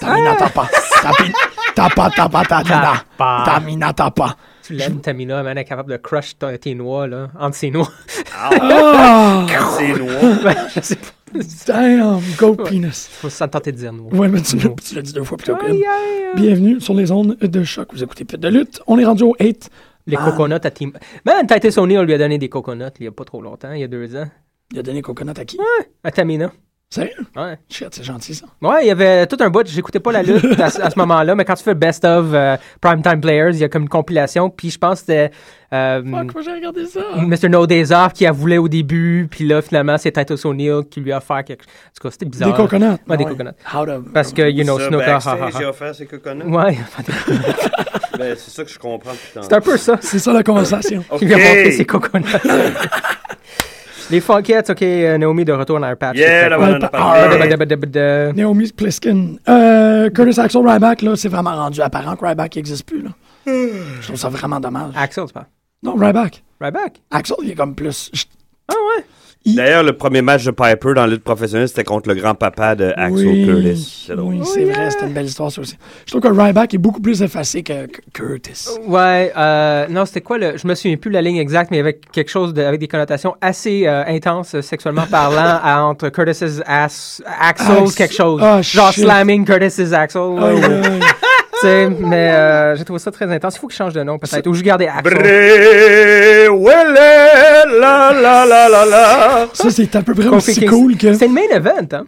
[0.00, 0.68] Tamina tapa.
[1.02, 1.32] Tapi-
[1.74, 3.04] Tapa, tapa, Tamina.
[3.18, 3.42] Tapa.
[3.44, 4.36] Tamina tapa.
[4.62, 7.90] Tu l'aimes, Tamina, man, elle est capable de crush tes noix, là, entre ses noix.
[8.34, 9.44] Ah!
[9.76, 10.40] C'est noir.
[10.42, 11.08] Ben, je sais pas.
[11.66, 13.08] Damn, goat penis.
[13.10, 14.12] Faut se tenter de dire noix.
[14.14, 16.36] Ouais, mais tu l'as dit deux fois plutôt que.
[16.36, 17.88] Bienvenue sur les ondes de choc.
[17.92, 18.80] Vous écoutez Pute de lutte.
[18.86, 19.68] On est rendu au 8.
[20.06, 20.24] Les Ah.
[20.30, 20.92] coconuts à Team.
[21.24, 23.80] Man, Titus O'Neill lui a donné des coconuts il y a pas trop longtemps, il
[23.80, 24.26] y a deux ans.
[24.72, 25.58] Il a donné coconut à qui?
[26.02, 26.52] À Tamina.
[26.90, 27.10] Sérieux?
[27.34, 27.58] Ouais.
[27.68, 28.46] Shit, c'est gentil ça.
[28.62, 29.66] Ouais, il y avait tout un bout.
[29.66, 32.26] J'écoutais pas la lutte à, ce- à ce moment-là, mais quand tu fais Best of
[32.32, 34.48] euh, Primetime Players, il y a comme une compilation.
[34.48, 35.30] Puis je pense que c'était
[35.72, 37.00] euh, Fuck, moi j'ai regardé ça.
[37.16, 37.48] Mr.
[37.48, 39.26] No Days Off qui a voulu au début.
[39.28, 41.72] Puis là, finalement, c'est Titus O'Neill qui lui a offert quelque chose.
[41.72, 42.50] En tout cas, c'était bizarre.
[42.52, 42.96] Des coconuts.
[43.08, 43.50] Ouais, des coconuts.
[43.74, 44.02] How to...
[44.14, 45.70] Parce que, you know, Ça, Snuka, ha, ha, backstage, j'ai ha.
[45.70, 46.44] offert ses coconuts?
[46.46, 46.78] Ouais,
[48.18, 49.96] Ben, c'est ça que je comprends depuis c'est un peu ça.
[50.00, 51.04] C'est ça la conversation.
[51.18, 52.24] Qui lui a montré ses coconuts.
[54.10, 56.16] Les Funkettes, ok, euh, Naomi de retour dans leur patch.
[56.16, 57.34] Yeah, là, on en a Ouais, parlé.
[57.34, 58.32] ah, Badabadabada.
[58.32, 59.36] Naomi Pliskin.
[59.48, 63.02] Euh, Curtis Axel Ryback, là, c'est vraiment rendu apparent que Ryback n'existe plus.
[63.02, 63.10] Là.
[63.46, 64.92] Je trouve ça vraiment dommage.
[64.96, 65.46] Axel, c'est pas.
[65.82, 66.42] Non, Ryback.
[66.60, 67.00] Right back.
[67.10, 68.10] Axel, il est comme plus.
[68.68, 69.04] Ah ouais?
[69.46, 72.92] D'ailleurs, le premier match de Piper dans la lutte professionnelle, c'était contre le grand-papa de
[72.96, 74.04] Axel oui, Curtis.
[74.06, 74.14] C'est.
[74.14, 75.76] Oui, c'est vrai, c'était une belle histoire, ça aussi.
[76.06, 78.68] Je trouve que Ryback est beaucoup plus effacé que, que Curtis.
[78.86, 80.56] Ouais, euh, non, c'était quoi le.
[80.56, 83.34] Je me souviens plus la ligne exacte, mais avec quelque chose de- avec des connotations
[83.42, 88.40] assez euh, intenses sexuellement parlant à- entre Curtis's ass, Axel, Ax- quelque chose.
[88.42, 89.04] Ah, Genre shit.
[89.04, 90.22] slamming Curtis's Axel.
[90.22, 90.54] Ouais.
[91.62, 93.56] Mais euh, j'ai trouvé ça très intense.
[93.56, 94.46] Il faut qu'il change de nom, peut-être.
[94.46, 95.14] Ou je gardais Axel.
[95.14, 96.94] Bré, ouélé,
[97.80, 99.46] la la la la la.
[99.52, 101.14] Ça, c'est à peu près aussi cool que.
[101.14, 102.04] C'est le main event, hein?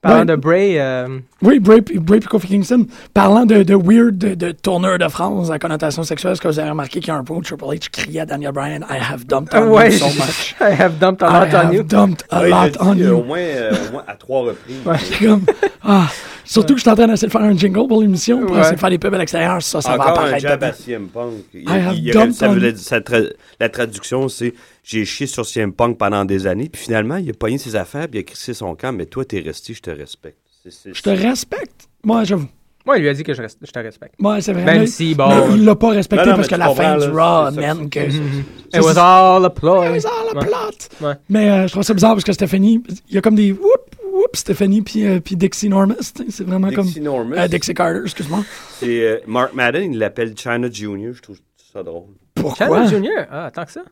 [0.00, 0.24] Parlant Ouais.
[0.26, 0.80] de Bray.
[0.80, 2.86] euh, Oui, Bray, Bray puis Kofi Kingston.
[3.14, 6.58] Parlant de, de weird, de, de tourneur de France à connotation sexuelle, est-ce que vous
[6.58, 8.98] avez remarqué qu'il y a un point où Triple H criait à Daniel Bryan I
[8.98, 10.56] have dumped on ouais, you so much.
[10.60, 11.82] I have dumped a I lot on have you.
[11.84, 13.12] dumped a lot on you.
[13.12, 14.78] Au moins, euh, au moins à trois reprises.
[15.04, 15.44] C'est comme,
[15.84, 16.08] ah,
[16.52, 18.60] surtout que je suis en train d'essayer de faire un jingle pour l'émission, pour Ouais.
[18.60, 19.62] essayer de faire des pubs à l'extérieur.
[19.62, 21.32] Ça, ça va Encore un apparaître jab à CM Punk.
[21.54, 24.54] Il- I have il- il- dumped ça on- veut dire- ça tra- la traduction, c'est
[24.84, 28.08] j'ai chié sur CM Punk pendant des années, puis finalement, il a pogné ses affaires,
[28.08, 30.38] puis il a crissé son camp, mais toi, t'es resté, je te respecte.
[30.64, 31.88] Je te respecte?
[32.04, 32.46] Moi, j'avoue.
[32.84, 34.14] Moi, il lui a dit que je, reste- je te respecte.
[34.18, 34.64] Moi, c'est vrai.
[34.64, 35.28] Même si, bon.
[35.28, 38.00] mais il l'a pas respecté Non, non, parce que la fin du Raw mène que.
[38.00, 39.86] It was all a ploy.
[39.96, 40.46] It was all a Ouais.
[40.46, 41.06] plot.
[41.06, 41.14] Ouais.
[41.28, 43.91] Mais euh, je trouve ça bizarre parce que Stéphanie, il y a comme des whoop,
[44.12, 45.94] whoop, Stéphanie puis, euh, puis Dixie Normus.
[46.28, 47.02] C'est vraiment Dixie comme.
[47.04, 47.36] Normus.
[47.38, 48.44] Euh, Dixie Carter, excuse-moi.
[48.78, 51.38] C'est euh, Mark Madden, il l'appelle China Junior, je trouve
[51.72, 52.10] ça drôle.
[52.34, 52.66] Pourquoi?
[52.68, 53.26] Channel Junior?
[53.30, 53.82] Ah, tant que ça?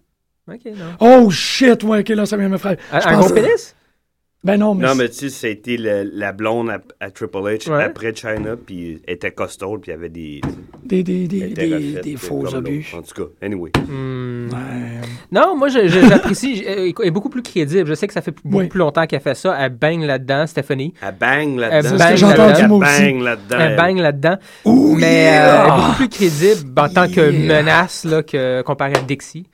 [0.48, 0.96] Ok, non.
[1.00, 2.76] Oh shit, ouais, ok, là, ça vient me frère.
[2.92, 3.74] Un, un gros pénis?
[4.42, 4.87] Ben non, mais.
[4.87, 7.85] Non, mais tu sais, ça a été le- la blonde à, à Triple H Ouais.
[7.85, 10.40] après China, puis elle était costaud, puis il y avait des.
[10.83, 12.59] Des, des, elle des, euh, faux l'autre.
[12.96, 13.70] En tout cas, anyway.
[13.87, 14.48] Hmm.
[14.50, 15.07] Ouais.
[15.31, 16.57] Non, moi, je- je- j'apprécie.
[16.57, 17.87] j- euh, Elle est beaucoup plus crédible.
[17.87, 18.68] Je sais que ça fait beaucoup Oui.
[18.68, 19.55] plus longtemps qu'elle fait ça.
[19.61, 20.94] Elle bang là-dedans, Stephanie.
[21.03, 21.90] Elle bang là-dedans.
[21.92, 22.79] Elle bang que j'ai entendu, là-dedans.
[22.79, 23.00] aussi.
[23.03, 23.57] bang là-dedans.
[23.61, 24.37] Elle bang là-dedans.
[24.64, 25.64] Ouh, Mais euh, yeah!
[25.66, 29.46] elle est beaucoup plus crédible en tant que menace là, que, comparé à Dixie.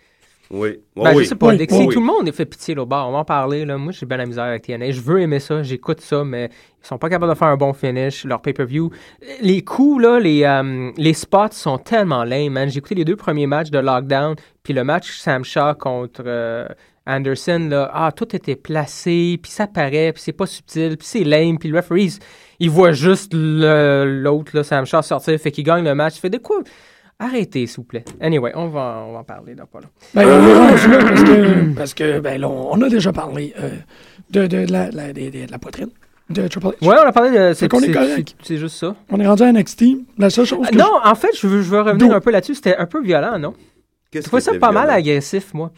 [0.50, 0.78] Oui.
[0.94, 1.24] Oh, Ben, oui.
[1.24, 1.94] Je sais pas, Oui, Dixie, oui.
[1.94, 3.04] tout le monde est fait pitié là bas.
[3.06, 3.64] On va en parler.
[3.64, 3.76] Là.
[3.78, 4.90] Moi, j'ai bien la misère avec TNA.
[4.92, 6.50] Je veux aimer ça, j'écoute ça, mais
[6.82, 8.24] ils sont pas capables de faire un bon finish.
[8.24, 8.90] Leur pay-per-view.
[9.40, 12.68] Les coups, là, les, euh, les spots sont tellement lame, man.
[12.68, 16.66] J'ai écouté les deux premiers matchs de Lockdown, puis le match Sam Shaw contre euh,
[17.06, 17.90] Anderson, là.
[17.92, 21.68] Ah, tout était placé, puis ça paraît, puis c'est pas subtil, puis c'est lame, puis
[21.68, 22.08] le referee,
[22.60, 26.18] il voit juste l'autre, là, Sam Shaw sortir, fait qu'il gagne le match.
[26.20, 26.58] Fait de quoi?
[27.18, 28.04] Arrêtez, s'il vous plaît.
[28.20, 29.88] Anyway, on va, on va en parler dans pas long.
[30.14, 30.26] Ben,
[30.68, 33.70] parce que, parce que ben, là, on a déjà parlé euh,
[34.30, 35.88] de, de, la, la, des- de la poitrine
[36.28, 36.86] de Triple H.
[36.86, 37.54] Ouais, on a parlé de.
[37.54, 38.34] C'est qu'on est c'est- correct.
[38.42, 38.94] c'est- juste ça.
[39.10, 39.84] On est rendu à NXT.
[40.18, 42.30] La seule chose Ah, que non, en fait, je veux, je veux revenir un peu
[42.30, 42.56] là-dessus.
[42.56, 43.54] C'était un peu violent, non?
[44.10, 44.98] Qu'est-ce Je trouvais ça pas mal violent?
[44.98, 45.70] agressif, moi.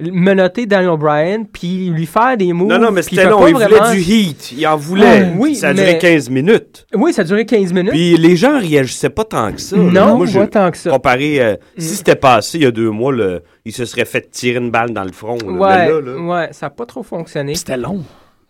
[0.00, 2.68] Menotter Daniel Bryan, puis lui faire des moves.
[2.68, 3.46] Non, non, mais c'était long.
[3.46, 4.52] Il vraiment- voulait du heat.
[4.56, 5.22] Il en voulait.
[5.24, 6.86] Ah, oui, ça a mais- duré 15 minutes.
[6.94, 7.92] Oui, ça a duré 15 minutes.
[7.92, 9.76] Puis les gens réagissaient pas tant que ça.
[9.76, 10.90] non, Moi, pas tant que ça.
[10.90, 11.80] Comparé, euh, Mm.
[11.80, 13.12] si c'était passé il y a deux mois,
[13.64, 15.38] il se serait fait tirer une balle dans le front.
[15.46, 15.52] là.
[15.52, 17.54] Ouais, Mais là, là, ouais, ça n'a pas trop fonctionné.
[17.54, 18.02] c'était long.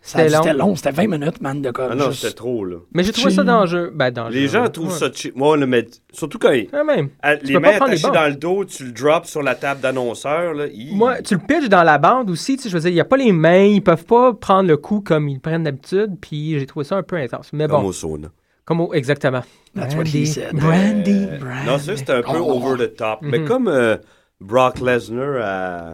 [0.07, 0.37] C'était long.
[0.43, 1.87] C'était long, c'était 20 minutes, man, de comme.
[1.91, 2.77] Ah non, juste- c'était trop, là.
[2.93, 3.91] Mais j'ai trouvé ça dangereux.
[3.91, 4.33] Ben, dangereux.
[4.39, 4.69] Les gens ouais.
[4.69, 4.99] trouvent Ouais.
[4.99, 5.35] ça cheap.
[5.35, 5.87] Moi, le met...
[6.13, 7.09] surtout quand ils- Quand même.
[7.23, 9.27] à- Tu les peux pas mains prendre les attachées dans le dos, tu le drops
[9.27, 10.53] sur la table d'annonceur.
[10.53, 10.67] là.
[10.67, 10.93] Hi.
[10.95, 12.99] Moi, tu le pitches dans la bande aussi, tu sais, je veux dire, il n'y
[13.01, 16.11] a pas les mains, ils peuvent pas prendre le coup comme ils le prennent d'habitude,
[16.21, 17.49] puis j'ai trouvé ça un peu intense.
[17.51, 18.27] Mais Comme bon, au sauna.
[18.63, 19.41] comme au- exactement.
[19.75, 20.53] That's what he said.
[20.53, 21.25] Brandy.
[21.39, 22.61] Brand- Non, ça, c'était un peu Oh.
[22.63, 23.19] over the top.
[23.23, 23.47] Mais Mhm.
[23.47, 23.97] comme euh,
[24.39, 25.93] Brock Lesnar à-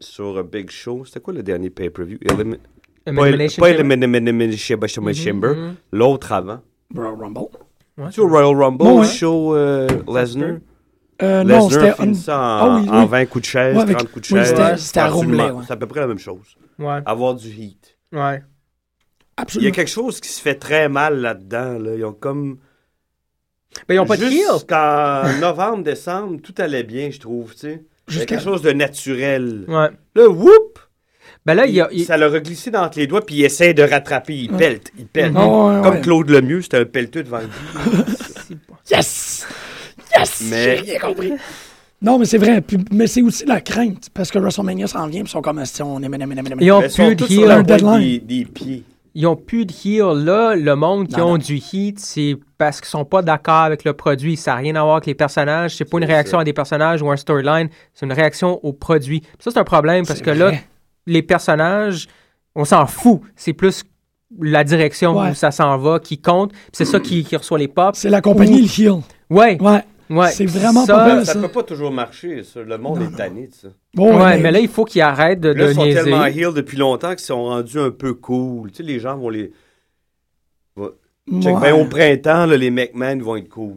[0.00, 2.18] sur euh, Big Show, c'était quoi le dernier pay-per-view?
[3.06, 3.70] Elimination pas.
[3.70, 5.74] Elimination Chamber, Mhm.
[5.92, 6.60] l'autre avant.
[6.94, 7.40] Royal Rumble.
[7.98, 8.18] Ouais.
[8.18, 9.06] Au Royal Rumble, Bon, ouais.
[9.06, 10.56] show euh, Lesnar?
[11.22, 11.82] Euh, non, c'était.
[11.82, 13.08] Lesnar finit ça en, Ah oui, en oui.
[13.08, 14.48] 20 coups de chaise, Ouais, avec- 30 coups de oui, chaise.
[14.50, 15.50] c'était- c'était à Absolument.
[15.50, 15.64] Ouais.
[15.66, 16.56] C'est à peu près la même chose.
[16.78, 17.96] Ouais, Avoir du heat.
[18.12, 18.42] ouais.
[19.36, 19.68] Il y Absolument.
[19.68, 21.78] a quelque chose qui se fait très mal là-dedans.
[21.78, 21.94] Là.
[21.96, 22.58] Ils ont comme...
[23.88, 24.26] Ben, ils ont pas de.
[24.26, 27.68] Jusqu'en novembre, décembre, tout allait bien, je trouve, tu sais.
[28.08, 29.64] Il y a Jusqu'à- quelque chose de naturel.
[29.66, 29.90] Ouais.
[30.14, 30.78] Là, whoop!
[31.46, 31.88] Ben là, il a.
[31.92, 34.34] il- Ça l'a reglissé dans entre les doigts, puis il essaie de rattraper.
[34.34, 35.34] Il pelte, il pelte.
[35.34, 35.40] Ouais,
[35.82, 36.00] Comme ouais.
[36.00, 38.58] Claude Lemieux, c'était un pelleteux devant le but.
[38.90, 39.46] Yes!
[40.16, 40.42] Yes!
[40.50, 41.32] Mais- J'ai rien compris.
[42.02, 42.60] Non, mais c'est vrai.
[42.60, 44.08] Puis- mais c'est aussi la crainte.
[44.12, 46.06] Parce que WrestleMania s'en vient, puis ils sont comme si on est.
[46.60, 47.98] Ils ont plus de deadline.
[48.00, 48.82] des, des pieds.
[49.16, 50.24] Ils ont plus de heel.
[50.24, 51.38] Là, le monde qui Non, ont non.
[51.38, 54.36] du heat, c'est parce qu'ils sont pas d'accord avec le produit.
[54.36, 55.76] Ça n'a rien à voir avec les personnages.
[55.76, 56.40] C'est pas une réaction ça.
[56.42, 57.68] à des personnages ou un storyline.
[57.94, 59.20] C'est une réaction au produit.
[59.20, 60.52] Puis Ça, c'est un problème parce que là.
[61.06, 62.06] Les personnages,
[62.54, 63.20] on s'en fout.
[63.36, 63.84] C'est plus
[64.40, 65.30] la direction Ouais.
[65.30, 66.52] où ça s'en va qui compte.
[66.72, 67.98] C'est ça qui, qui reçoit les pops.
[67.98, 69.00] C'est la compagnie, le heel.
[69.30, 69.82] Ouais, Ouais.
[70.10, 70.30] ouais.
[70.32, 71.40] C'est vraiment Ça- pas belle, Ça ça.
[71.40, 72.60] peut pas toujours marcher, ça.
[72.62, 73.68] Le monde est tanné de ça.
[73.94, 76.02] Bon, Ouais, mais là, il faut qu'ils arrêtent de, Là, de ils sont niaiser.
[76.02, 78.70] tellement heal depuis longtemps qu'ils sont rendus un peu cool.
[78.72, 79.52] Tu sais, les gens vont les...
[81.40, 81.60] Check, Ouais.
[81.60, 83.76] ben, au printemps, là, les McMahon vont être cool.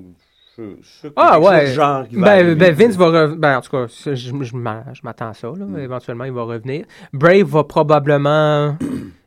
[0.57, 1.67] Je- Ah, ouais.
[1.67, 3.37] genre Ben, ben, Vince va revenir.
[3.37, 5.47] Ben, en tout cas, je, je m'a- je m'attends à ça.
[5.47, 5.65] Là.
[5.65, 5.79] Mm.
[5.79, 6.85] Éventuellement, il va revenir.
[7.13, 8.75] Brave va probablement.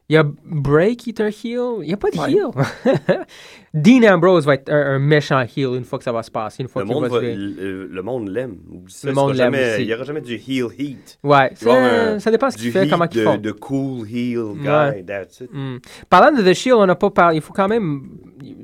[0.08, 1.82] Il y a Bray qui est un heel?
[1.82, 2.32] Il n'y a pas de Ouais.
[2.32, 2.48] heel.
[3.72, 6.62] Dean Ambrose va être un, un méchant heel une fois que ça va se passer.
[6.62, 8.56] Une fois Le monde, va le, le monde l'aime.
[9.04, 9.54] Le monde l'aime.
[9.78, 11.18] Il n'y aura jamais du heel heat.
[11.22, 13.36] Ouais, ça, un- ça dépend ce qu'il fait, comment il font.
[13.38, 15.04] de cool heel guy, Ouais.
[15.06, 15.50] that's it.
[15.52, 15.76] Hmm.
[16.08, 17.36] Parlant de The Shield, on n'a pas parlé.
[17.36, 18.02] Il faut quand même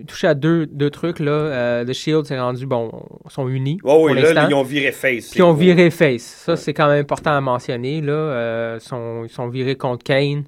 [0.09, 1.21] toucher à deux, deux trucs.
[1.21, 1.31] Là.
[1.31, 2.91] Euh, The Shield, c'est rendu, bon,
[3.25, 3.79] ils sont unis.
[3.85, 5.31] Oh, oui, pour là, ils ont viré face.
[5.31, 6.23] Puis ils ont viré face.
[6.45, 8.01] Ça, c'est quand même important à mentionner.
[8.01, 8.13] Là.
[8.13, 10.43] Euh, sont, ils sont virés contre Kane.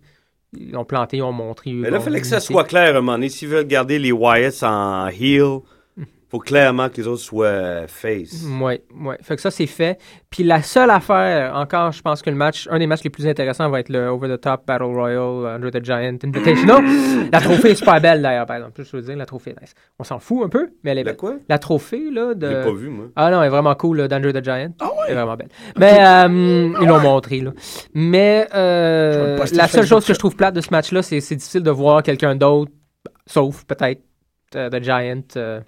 [0.57, 1.73] Ils ont planté, ils ont montré.
[1.73, 3.29] Mais là, il fallait que ça soit clair à un moment donné.
[3.29, 5.61] S'ils veulent garder les Wyatts en heel,
[6.31, 8.45] faut clairement que les autres soient face.
[8.61, 9.15] Oui, oui.
[9.23, 9.99] Fait que ça, c'est fait.
[10.31, 13.27] Puis la seule affaire, encore, je pense que le match, un des matchs les plus
[13.27, 16.85] intéressants va être le Over the Top Battle Royal Under the Giant Invitational.
[17.33, 18.83] la trophée est super belle, d'ailleurs, par exemple.
[18.85, 19.75] Je veux dire, la trophée est nice.
[19.99, 21.17] On s'en fout un peu, mais elle est Le belle.
[21.17, 21.35] quoi?
[21.49, 22.47] La trophée, là, de...
[22.47, 23.07] Je l'ai pas vu, moi.
[23.17, 24.73] Ah non, elle est vraiment cool, là, d'Andrew the Giant.
[25.07, 25.49] Elle est vraiment belle.
[25.79, 27.53] Mais euh, ils l'ont montré, là.
[27.95, 31.63] Mais euh, la seule chose que je trouve plate de ce match-là, c'est c'est difficile
[31.63, 32.71] de voir quelqu'un d'autre,
[33.27, 34.03] sauf peut-être
[34.55, 35.23] euh, The Giant.
[35.37, 35.61] euh,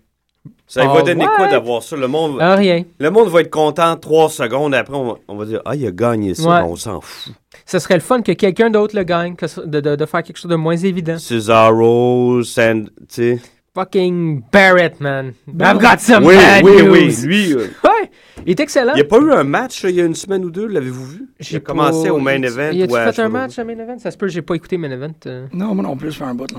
[0.67, 1.97] Ça Ah, va donner quoi d'avoir ça?
[1.97, 2.85] Le monde, ah, rien.
[2.99, 4.73] le monde va être content trois secondes.
[4.75, 6.49] Après, on va, on va dire, ah, il a gagné ça.
[6.49, 6.69] Ouais.
[6.69, 7.35] On s'en fout.
[7.67, 10.37] Ce serait le fun que quelqu'un d'autre le gagne, que de, de, de faire quelque
[10.39, 11.19] chose de moins évident.
[11.19, 13.41] Cesaro, Sand, tu sais.
[13.75, 15.33] Fucking Barrett, man.
[15.47, 16.91] I've got some Oui, bad oui, news.
[16.93, 17.17] oui.
[17.25, 18.11] Lui, euh, Ouais,
[18.45, 18.93] il est excellent.
[18.95, 21.07] il n'y a pas eu un match il y a une semaine ou deux, l'avez-vous
[21.07, 21.19] vu?
[21.39, 22.71] Il a J'ai commencé pas- au main event.
[22.73, 23.99] Il a-tu fait un match à main event?
[23.99, 25.13] Ça se peut, j'ai pas écouté main event.
[25.27, 26.59] euh, Non, moi non plus, je fais un bout, là.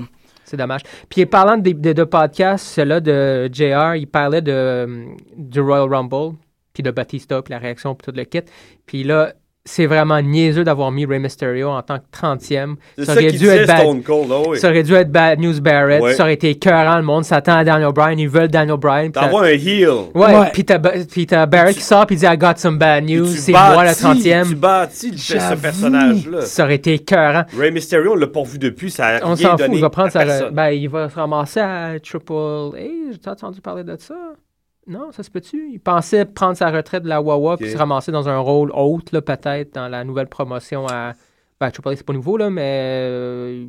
[0.52, 0.82] C'est dommage.
[1.08, 5.88] Puis parlant de, de, de podcast, celui-là de JR, il parlait de, euh, du Royal
[5.92, 6.36] Rumble,
[6.74, 8.42] puis de Batista, puis la réaction, puis tout le kit.
[8.84, 9.32] Puis là,
[9.64, 12.74] c'est vraiment niaiseux d'avoir mis Rey Mysterio en tant que 30e.
[12.98, 13.80] C'est Ça ça aurait dû être bad.
[13.80, 14.26] Stone Cold.
[14.32, 14.58] ah oui.
[14.58, 16.02] Ça aurait dû être Bad News Barrett.
[16.02, 16.14] Ouais.
[16.14, 16.96] Ça aurait été écœurant.
[16.96, 18.18] Le monde s'attend à Daniel Bryan.
[18.18, 19.10] Ils veulent Daniel Bryan.
[19.12, 19.88] T'envoies un heel.
[20.14, 20.50] Ouais, Ouais.
[20.52, 23.52] puis t'as, Barrett qui sort puis il dit I got some bad news, tu c'est
[23.52, 24.48] moi le bâtis- 30e.
[24.48, 26.40] Tu bâtis ce personnage-là.
[26.42, 27.44] Ça aurait été écœurant.
[27.56, 30.10] Ray Mysterio, on l'a pas vu depuis, ça a On s'en fout, il va prendre
[30.10, 30.50] sa.
[30.50, 32.72] Ben, il va se ramasser à Triple A.
[33.12, 34.14] J'ai entendu parler de ça?
[34.88, 35.70] Non, ça se peut-tu?
[35.72, 39.12] Il pensait prendre sa retraite de la Wawa puis se ramasser dans un rôle haute,
[39.12, 41.12] là, peut-être, dans la nouvelle promotion à.
[41.60, 42.62] Ben, Triple A, c'est pas nouveau, là, mais.
[43.08, 43.66] euh,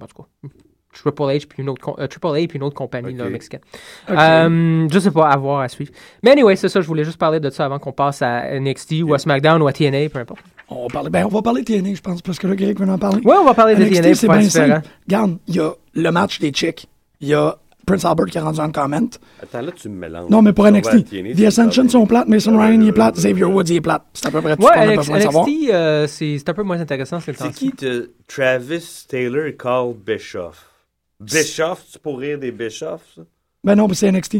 [0.00, 0.48] En tout cas.
[0.94, 3.60] Triple H puis une autre, euh, Triple A puis une autre compagnie là, mexicaine.
[4.08, 4.16] Ok.
[4.16, 5.90] Euh, je sais pas, à voir, à suivre.
[6.22, 9.02] Mais anyway, c'est ça, je voulais juste parler de ça avant qu'on passe à NXT
[9.02, 10.40] ou à SmackDown ou à TNA, peu importe.
[10.68, 12.78] On va parler, ben, on va parler de TNA, je pense, parce que là, Greg
[12.78, 13.20] veut en parler.
[13.24, 14.74] Ouais, on va parler de TNA c'est bien différent.
[14.76, 14.88] simple.
[15.06, 16.86] Regarde, il y a le match des chicks.
[17.20, 17.56] Il y a
[17.86, 19.00] Prince Albert qui a rendu un comment.
[19.42, 20.30] Attends, là, tu me mélanges.
[20.30, 21.36] Non, mais pour NXT.
[21.36, 23.44] The Ascension sont plates, Mason Ryan il est plate, Xavier.
[23.44, 24.02] Woods il est plate.
[24.12, 25.46] C'est à peu près tout Ouais, ce qu'on a NXT, besoin de savoir.
[25.72, 27.72] euh, c'est c'est un peu moins intéressant, c'est qui
[28.26, 30.70] Travis Taylor et Carl Bischoff?
[31.20, 33.22] Bischoff, tu pour rire des Bischoff, ça?
[33.62, 34.38] Ben non, mais c'est NXT.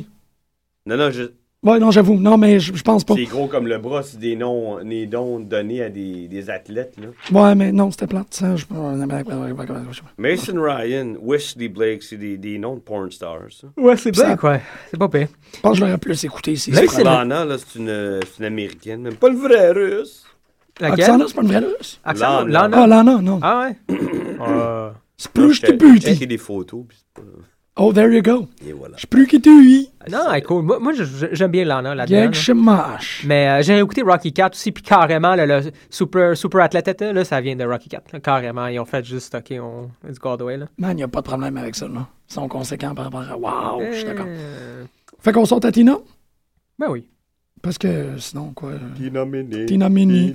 [0.87, 1.23] Non, non, je...
[1.65, 2.15] Ouais, non, j'avoue.
[2.17, 3.15] Non, mais je je pense pas.
[3.15, 6.95] C'est gros comme le bras, c'est des noms, des dons donnés à des, des athlètes.
[6.99, 7.09] Là.
[7.41, 8.27] Ouais, mais non, c'était plate.
[8.35, 8.67] Ça, je...
[10.19, 13.41] Mason Ryan, Wesley Blake, c'est des, des noms de porn stars.
[13.51, 13.67] ça.
[13.77, 14.61] Ouais, c'est Ça- bien, ouais.
[14.91, 15.29] C'est pas pire.
[15.55, 16.53] Je pense que je l'aurais plus écouté.
[16.69, 20.25] Blake, c'est c'est Lana, là, c'est une, c'est une américaine, même pas le vrai russe.
[20.81, 21.01] Laquelle?
[21.05, 22.01] Oksana, c'est pas une vraie russe.
[22.05, 22.45] Lana.
[22.45, 22.77] Lana?
[22.83, 23.39] Ah, Lana, non.
[23.43, 23.97] Ah ouais?
[24.47, 26.27] Euh, C'est plus tu checké buti.
[26.27, 27.29] des photos, puis c'est pas...
[27.77, 28.47] Oh, there you go.
[28.65, 28.97] Et voilà.
[28.97, 30.63] Je plus que tu non, cool.
[30.63, 30.93] Moi, moi,
[31.33, 32.17] j'aime bien Lana là-dedans.
[32.27, 32.33] là.
[33.25, 35.61] Mais euh, j'ai écouté Rocky 4 aussi, puis carrément, le, le
[35.91, 38.13] super, super athlète, là, ça vient de Rocky 4.
[38.13, 40.57] là, carrément, ils ont fait juste, OK, on, let's go all the way.
[40.57, 40.67] Là.
[40.79, 42.07] Man, y a pas de problème avec ça, là.
[42.31, 43.37] Ils sont conséquents par rapport à.
[43.37, 44.27] Waouh, je suis d'accord.
[44.29, 44.85] Euh,
[45.21, 45.97] Fait qu'on saute à Tina?
[46.79, 47.09] Ben oui.
[47.63, 48.71] Parce que sinon, quoi.
[48.71, 49.67] euh, Tina Mini.
[49.67, 50.35] Tina Mini.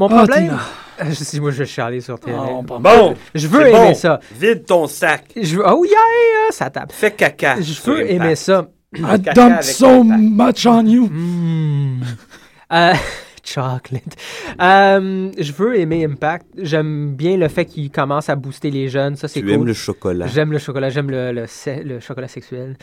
[0.00, 0.56] Mon Ah, problème,
[0.98, 1.10] Tina.
[1.10, 2.16] je sais, moi, je vais chialer sur.
[2.26, 3.94] Ah, pas- Bon, je veux aimer bon.
[3.94, 4.18] ça.
[4.34, 5.24] Vide ton sac.
[5.36, 6.90] Je veux, oh yeah, ça tape.
[6.90, 7.60] Fais caca.
[7.60, 8.10] Je veux Impact.
[8.10, 8.66] aimer ça.
[8.96, 11.06] I dumped so much on you.
[11.06, 12.00] Mm.
[12.72, 12.92] Euh,
[13.54, 14.16] chocolate.
[14.60, 16.46] Euh, je veux aimer Impact.
[16.58, 19.16] J'aime bien le fait qu'il commence à booster les jeunes.
[19.16, 19.54] Ça, c'est Tu cool.
[19.54, 20.26] aimes le chocolat.
[20.26, 22.76] J'aime le chocolat, j'aime le, le, se- le chocolat sexuel.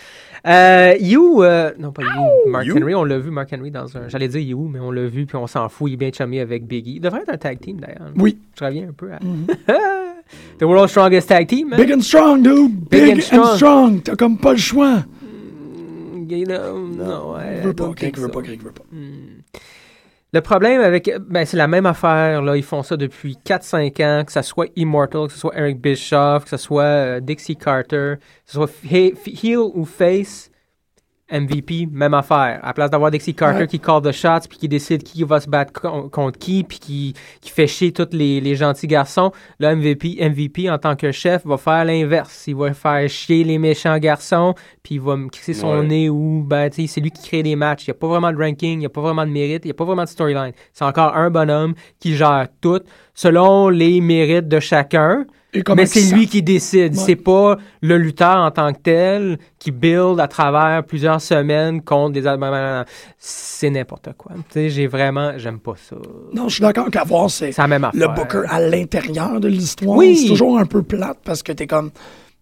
[0.46, 2.76] Euh, You, euh, non pas You, Mark You?
[2.78, 5.26] Henry, on l'a vu, Mark Henry dans un, j'allais dire You, mais on l'a vu,
[5.26, 6.96] puis on s'en fout, il est bien chummy avec Biggie.
[6.96, 8.12] Il devrait être un tag team d'ailleurs.
[8.16, 8.38] Oui.
[8.60, 9.20] Je reviens un peu à...
[10.60, 11.72] The World's Strongest Tag Team.
[11.72, 11.78] hein?
[11.78, 12.72] Big and strong, dude.
[12.90, 13.56] Big Big, and and, strong.
[13.56, 14.02] strong.
[14.04, 15.06] T'as comme pas le choix.
[16.30, 18.84] You know, no, I Je veux don't pas, Greg veut pas, Greg veut pas.
[20.38, 21.12] Le problème avec.
[21.30, 22.44] Ben, c'est la même affaire.
[22.44, 22.56] Là.
[22.56, 26.44] Ils font ça depuis 4-5 ans, que ce soit Immortal, que ce soit Eric Bischoff,
[26.44, 30.52] que ce soit euh, Dixie Carter, que ce soit he- heel ou face.
[31.32, 32.60] MVP, même affaire.
[32.64, 33.68] À la place d'avoir Dixie Carter Ouais.
[33.68, 36.80] qui call the shots, puis qui décide qui va se battre con- contre qui, puis
[36.80, 41.12] qui, qui fait chier tous les, les gentils garçons, le MVP, MVP, en tant que
[41.12, 42.46] chef, va faire l'inverse.
[42.48, 44.54] Il va faire chier les méchants garçons,
[44.84, 45.86] puis il va me crisser son Ouais.
[45.86, 47.86] nez ou, ben, tu sais, c'est lui qui crée les matchs.
[47.88, 49.68] Il n'y a pas vraiment de ranking, il n'y a pas vraiment de mérite, il
[49.68, 50.54] n'y a pas vraiment de storyline.
[50.72, 52.80] C'est encore un bonhomme qui gère tout
[53.14, 55.26] selon les mérites de chacun.
[55.76, 56.96] Mais c'est lui qui décide.
[56.96, 57.02] Ouais.
[57.06, 62.14] C'est pas le lutteur en tant que tel qui build à travers plusieurs semaines contre
[62.14, 62.86] des...
[63.18, 64.32] C'est n'importe quoi.
[64.36, 65.38] Tu sais, j'ai vraiment...
[65.38, 65.96] J'aime pas ça.
[66.34, 68.14] Non, je suis d'accord qu'avoir c'est C'est le.
[68.16, 69.98] Booker à l'intérieur de l'histoire.
[69.98, 70.16] Oui.
[70.18, 71.92] C'est toujours un peu plate parce que t'es comme.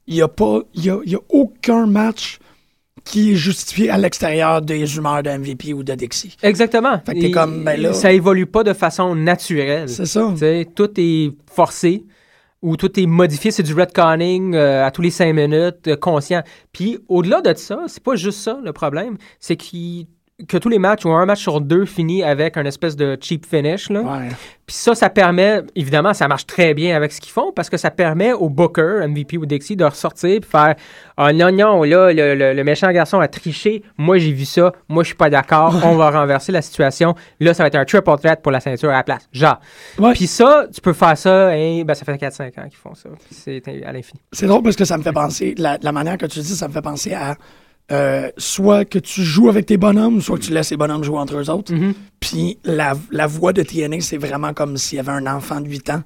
[0.07, 0.59] Il y a pas.
[0.73, 2.39] Il y a, y a aucun match
[3.03, 6.35] qui est justifié à l'extérieur des humeurs de MVP ou de Dixie.
[6.41, 6.99] Exactement.
[7.05, 9.89] Fait que t'es comme, ben là- Ça évolue pas de façon naturelle.
[9.89, 10.27] C'est ça.
[10.33, 12.03] Tu sais, tout est forcé
[12.65, 16.41] ou tout est modifié, c'est du retconning euh, à tous les cinq minutes, euh, conscient.
[16.73, 20.07] Puis au-delà de ça, c'est pas juste ça le problème, c'est qu'il-
[20.49, 23.45] que tous les matchs ou un match sur deux finit avec un espèce de cheap
[23.45, 23.89] finish.
[23.89, 24.01] Là.
[24.01, 24.27] Ouais.
[24.65, 27.77] Puis ça, ça permet, évidemment, ça marche très bien avec ce qu'ils font parce que
[27.77, 30.75] ça permet au Booker, MVP ou Dixie, de ressortir puis faire
[31.15, 33.81] Ah non, non, là, le, le- le méchant garçon a triché.
[33.97, 34.73] Moi, j'ai vu ça.
[34.89, 35.73] Moi, je suis pas d'accord.
[35.85, 37.15] On va renverser la situation.
[37.39, 39.29] Là, ça va être un triple threat pour la ceinture à la place.
[39.31, 39.59] Genre.
[39.99, 40.11] Ouais.
[40.13, 43.07] Puis ça, tu peux faire ça, hein, ben, ça fait 4-5 ans qu'ils font ça.
[43.31, 44.19] C'est à l'infini.
[44.33, 46.67] C'est drôle parce que ça me fait penser, la, la manière que tu dis, ça
[46.67, 47.35] me fait penser à
[47.91, 51.19] euh, soit que tu joues avec tes bonhommes, soit que tu laisses les bonhommes jouer
[51.19, 51.71] entre eux autres.
[51.73, 51.93] Mm-hmm.
[52.19, 55.67] Puis la, la voix de TNA, c'est vraiment comme s'il y avait un enfant de
[55.69, 56.01] 8 ans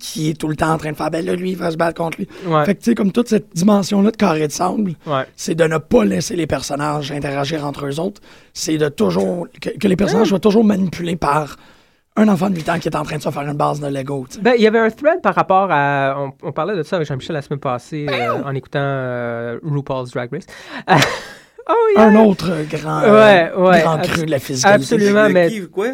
[0.00, 1.76] qui est tout le temps en train de faire, ben là, lui, il va se
[1.76, 2.26] battre contre lui.
[2.46, 2.64] Ouais.
[2.64, 5.22] Fait que tu sais, comme toute cette dimension-là de carré de sable, Ouais.
[5.36, 8.20] c'est de ne pas laisser les personnages interagir entre eux autres.
[8.52, 11.56] C'est de toujours, que, que les personnages soient toujours manipulés par
[12.20, 13.86] un enfant de 8 ans qui est en train de se faire une base de
[13.88, 14.26] Lego.
[14.40, 16.14] Ben, il y avait un thread par rapport à.
[16.18, 20.10] On, on parlait de ça avec Jean-Michel la semaine passée euh, en écoutant euh, RuPaul's
[20.12, 20.46] Drag Race.
[21.68, 22.02] oh, yeah.
[22.04, 24.94] Un autre grand, euh, Ouais, ouais, grand cru de la physicalité.
[24.94, 25.28] absolument.
[25.30, 25.88] Mais- qui, quoi?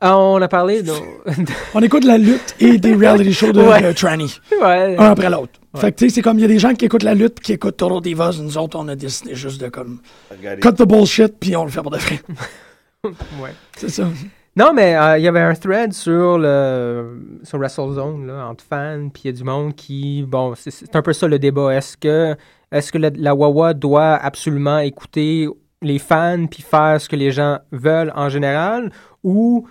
[0.00, 0.92] Ah, on a parlé de.
[1.74, 3.94] On écoute la lutte et des reality shows de, Ouais.
[3.94, 4.96] tranny, ouais.
[4.98, 5.52] un après l'autre.
[5.76, 7.40] Fait que tu sais, c'est comme il y a des gens qui écoutent la lutte,
[7.40, 10.60] qui écoutent Total Divas, nous autres, on a décidé juste de comme Regardez.
[10.60, 12.20] cut the bullshit, puis on le fait pour de vrai.
[13.04, 13.54] ouais.
[13.78, 14.04] C'est ça.
[14.54, 19.08] Non, mais euh, il y avait un thread sur le sur WrestleZone là, entre fans,
[19.12, 21.74] puis il y a du monde qui bon, c'est- un peu ça le débat.
[21.74, 22.36] Est-ce que
[22.70, 25.48] est-ce que la, Wawa doit absolument écouter
[25.80, 28.92] les fans puis faire ce que les gens veulent en général,
[29.22, 29.66] ou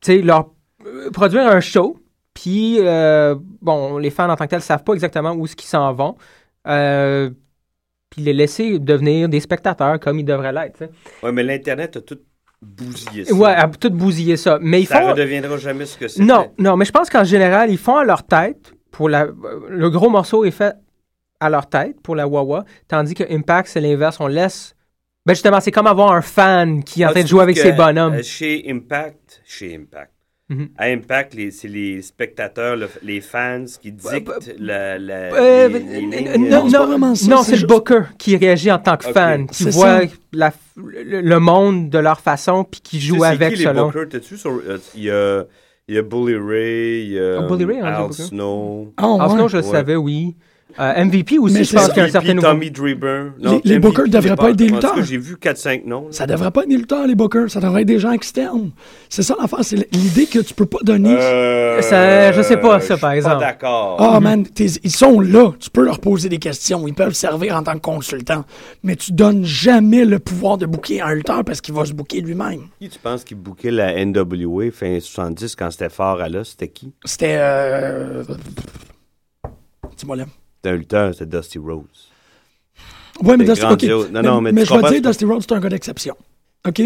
[0.00, 0.50] tu sais leur
[0.86, 1.96] euh, produire un show,
[2.34, 5.68] puis euh, bon, les fans en tant que tels savent pas exactement où ce qu'ils
[5.68, 6.16] s'en vont.
[8.10, 10.84] Puis les laisser devenir des spectateurs comme ils devraient l'être.
[11.22, 12.18] Ouais, mais l'Internet a tout
[12.64, 13.34] bousillé ça.
[13.34, 14.58] Ouais, à tout bousiller ça.
[14.60, 15.10] Mais ils ça font.
[15.10, 16.24] redeviendra jamais ce que c'était.
[16.24, 18.72] Non, non, mais je pense qu'en général, ils font à leur tête.
[18.90, 19.26] Pour la,
[19.68, 20.74] le gros morceau est fait
[21.40, 24.18] à leur tête pour la Wawa, tandis que Impact, c'est l'inverse.
[24.20, 24.74] On laisse.
[25.26, 27.56] Ben justement, c'est comme avoir un fan qui est en Ah, train de jouer avec
[27.58, 28.22] ses bonhommes.
[28.22, 30.12] chez Impact, chez Impact,
[30.54, 30.68] Mhm.
[30.78, 35.68] À Impact, les- c'est les spectateurs, le- les fans qui dictent bah, la, la- Euh,
[35.68, 36.48] les- les lignes.
[36.48, 39.06] non, non, vraiment ça, non, c'est c'est le juste- booker qui réagit en tant que
[39.12, 40.00] fan, qui C'est voit
[40.32, 43.58] la- le, le monde de leur façon, puis qui Tu sais, joue c'est avec qui,
[43.60, 43.86] les selon.
[43.86, 44.08] bookers?
[44.10, 45.44] T'as-tu sur- euh, Il y a,
[45.88, 48.22] il y a Bully Ray, il y a Ah, Bully Ray, hein, Al le booker.
[48.22, 48.92] Snow.
[48.96, 49.28] Ah, ouais.
[49.30, 49.70] sinon, je le Ouais.
[49.70, 50.34] savais, oui.
[50.80, 51.92] Euh, MVP aussi, Mais je c'est pense ça.
[51.92, 52.48] qu'il y a un certain nouveau.
[52.48, 53.32] Tommy Dreamer.
[53.38, 55.02] Les- les bookers devraient pas être des lutteurs.
[55.04, 56.06] j'ai vu 4-5 noms.
[56.06, 56.12] là.
[56.12, 57.50] Ça devrait pas être des lutteurs, les bookers.
[57.50, 58.70] Ça devrait être des gens externes.
[59.08, 59.60] C'est ça l'affaire.
[59.62, 61.14] C'est l'idée que tu peux pas donner.
[61.16, 63.36] Euh, Ça- je sais pas, ça, par exemple.
[63.36, 63.96] Pas d'accord.
[64.00, 65.52] Ah, man, t'es- ils sont là.
[65.60, 66.86] Tu peux leur poser des questions.
[66.88, 68.44] Ils peuvent servir en tant que consultant.
[68.82, 71.92] Mais tu donnes jamais le pouvoir de booker à un lutteur parce qu'il va se
[71.92, 72.62] booker lui-même.
[72.80, 76.50] Qui tu penses qui bookait la NWA fin 70 quand c'était fort à l'os?
[76.50, 76.92] C'était qui?
[77.04, 77.36] C'était.
[77.38, 78.24] Euh...
[79.96, 80.24] Dis-moi là.
[80.64, 81.84] C'était un lutteur, c'était Dusty Rhodes.
[83.22, 83.68] Ouais, mais C'est Dusty, ok.
[83.68, 84.10] grandiose.
[84.12, 86.16] Non, non, mais tu je vais dire, que- Dusty Rhodes, c'est un gars d'exception.
[86.66, 86.82] OK?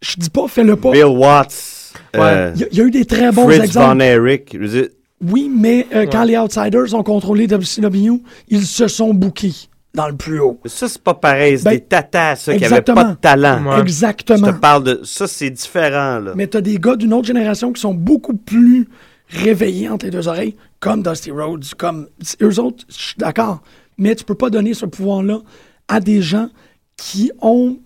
[0.00, 0.90] Je dis pas, fais-le pas.
[0.92, 1.92] Bill Watts.
[2.16, 4.02] euh, Il y, a- il y a eu des très bons Fritz exemples.
[4.02, 4.88] Von dire,
[5.20, 9.52] Oui, mais euh, quand les Outsiders ont contrôlé WCW, ils se sont bookés
[9.92, 10.58] dans le plus haut.
[10.64, 11.58] Ça, c'est pas pareil.
[11.58, 13.02] C'est Ben, des tatas, ça, qui avaient exactement.
[13.04, 13.62] pas de talent.
[13.66, 13.76] Ouais.
[13.76, 14.46] Je Exactement.
[14.54, 15.00] te parle de...
[15.04, 16.32] Ça, c'est différent, là.
[16.34, 18.88] Mais t'as des gars d'une autre génération qui sont beaucoup plus
[19.28, 22.08] réveillés entre les deux oreilles, comme Dusty Rhodes, comme
[22.42, 23.60] eux autres, je suis d'accord.
[23.98, 25.40] Mais tu peux pas donner ce pouvoir-là
[25.88, 26.48] à des gens
[26.96, 27.78] qui ont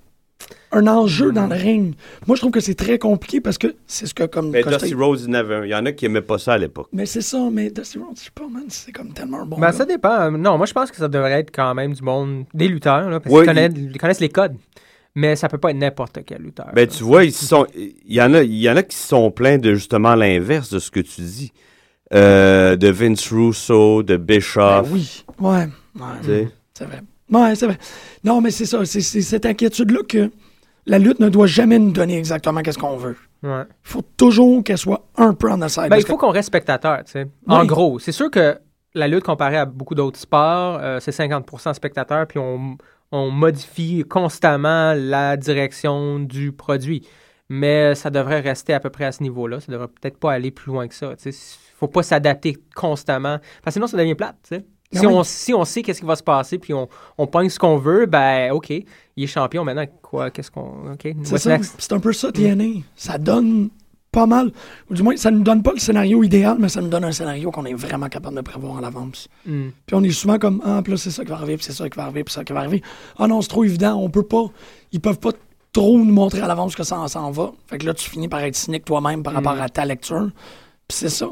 [0.73, 1.95] un enjeu dans le ring.
[2.27, 4.79] Moi, je trouve que c'est très compliqué parce que c'est ce que comme Mais Costa-
[4.81, 5.65] Dusty Rhodes, il y en avait un.
[5.65, 6.89] Il y en a qui aimaient pas ça à l'époque.
[6.93, 9.57] Mais c'est ça, mais Dusty Rhodes, je sais pas, man, c'est comme tellement un bon.
[9.59, 9.73] Ben, gars.
[9.73, 10.31] ça dépend.
[10.33, 13.21] Non, moi, je pense que ça devrait être quand même du monde, des lutteurs, là,
[13.21, 14.57] parce Ouais, qu'ils connaissent, les codes.
[15.17, 16.71] Mais ça peut pas être n'importe quel lutteur.
[16.75, 16.87] Ben, là.
[16.89, 19.31] tu vois, ils sont, il y en a, il y en a qui se sont
[19.31, 21.53] plaints de justement l'inverse de ce que tu dis.
[22.15, 24.89] Euh, de Vince Russo, de Ben Bischoff.
[24.93, 26.49] oui, ouais, tu ouais, sais?
[26.75, 27.01] c'est vrai.
[27.33, 27.79] Ouais, c'est vrai.
[28.23, 30.31] Non, mais c'est ça, c'est cette inquiétude-là que
[30.87, 33.17] la lutte ne doit jamais nous donner exactement qu'est-ce qu'on veut.
[33.43, 33.63] Ouais.
[33.69, 35.89] Il faut toujours qu'elle soit un peu en side.
[35.89, 37.27] Ben, il faut qu'on reste spectateur, tu sais.
[37.49, 37.67] En Oui.
[37.67, 38.59] gros, c'est sûr que
[38.95, 42.77] la lutte comparée à beaucoup d'autres sports, euh, c'est 50% spectateurs, puis on,
[43.11, 47.07] on modifie constamment la direction du produit.
[47.49, 49.61] Mais ça devrait rester à peu près à ce niveau-là.
[49.61, 51.13] Ça devrait peut-être pas aller plus loin que ça.
[51.25, 51.33] Il
[51.85, 53.39] faut pas s'adapter constamment.
[53.63, 54.37] Parce que sinon, ça devient plate.
[54.49, 54.65] tu sais.
[54.95, 55.13] Ah Si, oui.
[55.13, 57.79] on, si on sait qu'est-ce qui va se passer, puis on, on pogne ce qu'on
[57.79, 58.85] veut, ben OK, il
[59.25, 59.87] est champion maintenant.
[60.03, 60.93] Quoi, qu'est-ce qu'on.
[60.93, 61.09] OK,
[61.79, 62.83] C'est un peu ça, TNA.
[62.95, 63.71] Ça donne
[64.13, 64.53] pas mal.
[64.89, 67.03] Ou du moins, ça ne nous donne pas le scénario idéal, mais ça nous donne
[67.05, 69.27] un scénario qu'on est vraiment capable de prévoir à l'avance.
[69.45, 69.71] Hmm.
[69.87, 71.73] Puis on est souvent comme Ah, puis là, c'est ça qui va arriver, puis c'est
[71.73, 72.81] ça qui va arriver, puis ça qui va arriver.
[73.19, 74.45] Ah non, c'est trop évident, on peut pas.
[74.93, 75.33] Ils peuvent pas
[75.73, 77.51] trop nous montrer à l'avance que ça s'en va.
[77.67, 80.31] Fait que là, tu finis par être cynique toi-même par rapport à ta lecture.
[80.87, 81.29] Puis c'est ça.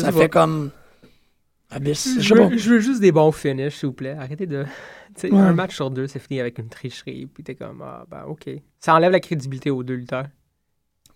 [0.00, 0.40] Je Ça fait pas.
[0.40, 0.70] comme.
[1.70, 2.18] Abyss.
[2.20, 4.16] Je veux, je veux juste des bons finishes, s'il vous plaît.
[4.18, 4.64] Arrêtez de.
[5.24, 5.32] Ouais.
[5.32, 8.48] un match sur deux, c'est fini avec une tricherie, puis t'es comme, ah, ben, OK.
[8.78, 10.26] Ça enlève la crédibilité aux deux lutteurs.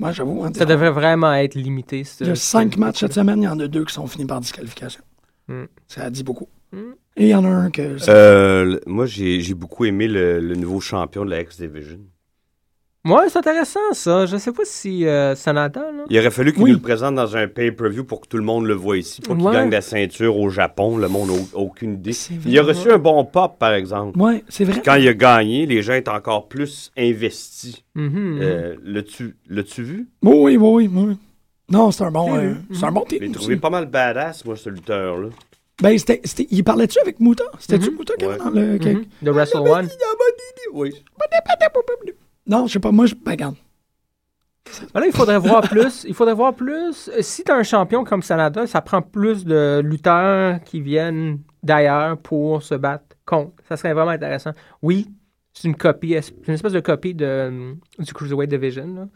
[0.01, 0.45] Moi, j'avoue.
[0.45, 2.03] hein, Ça devrait vraiment être limité.
[2.05, 4.07] ce- Il y a cinq matchs cette semaine, il y en a deux qui sont
[4.09, 5.03] finis par disqualification.
[5.49, 5.66] Hmm.
[5.87, 6.49] Ça dit beaucoup.
[6.72, 6.93] Hmm.
[7.16, 7.97] Et il y en a un que.
[8.11, 12.01] Euh, moi, j'ai j'ai beaucoup aimé le, le nouveau champion de la X-Division.
[13.07, 14.24] Ouais, c'est intéressant, ça.
[14.24, 16.05] Je sais pas si euh, Sanada, là.
[16.09, 16.70] Il aurait fallu qu'il Oui.
[16.70, 19.36] nous le présente dans un pay-per-view pour que tout le monde le voit ici, pour
[19.36, 19.52] qu'il Ouais.
[19.52, 20.96] gagne la ceinture au Japon.
[20.96, 22.12] Le monde n'a aucune idée.
[22.46, 24.18] Il a reçu un bon pop, par exemple.
[24.18, 24.80] Ouais, c'est vrai.
[24.82, 27.82] Quand il a gagné, les gens étaient encore plus investis.
[27.94, 28.38] Mhm.
[28.40, 30.09] Euh, L'as-tu l'as-tu vu?
[30.22, 31.16] Oui, oui, oui, oui.
[31.70, 32.34] Non, c'est un bon.
[32.36, 35.28] Euh, c'est un bon J'ai trouvé pas mal badass, moi, ce lutteur-là.
[35.82, 37.44] Ben, c'était, il parlait-tu avec Muta?
[37.59, 37.98] C'était-tu Mhm.
[37.98, 38.38] Muta qui Ouais.
[38.38, 38.78] dans le.
[38.78, 39.05] Mhm.
[39.22, 39.88] De Wrestle One?
[40.72, 40.94] Oui.
[42.47, 43.14] Non, je sais pas, moi, je.
[43.14, 43.57] Ben, regarde.
[44.95, 46.05] Ben là, il faudrait voir plus.
[46.09, 47.09] Il faudrait voir plus.
[47.09, 51.40] Euh, Si tu as un champion comme Sanada, ça prend plus de lutteurs qui viennent
[51.62, 53.53] d'ailleurs pour se battre contre.
[53.68, 54.53] Ça serait vraiment intéressant.
[54.82, 55.11] Oui,
[55.53, 58.95] c'est une copie, c'est une espèce de copie de, du Cruiserweight Division.
[58.95, 59.09] là.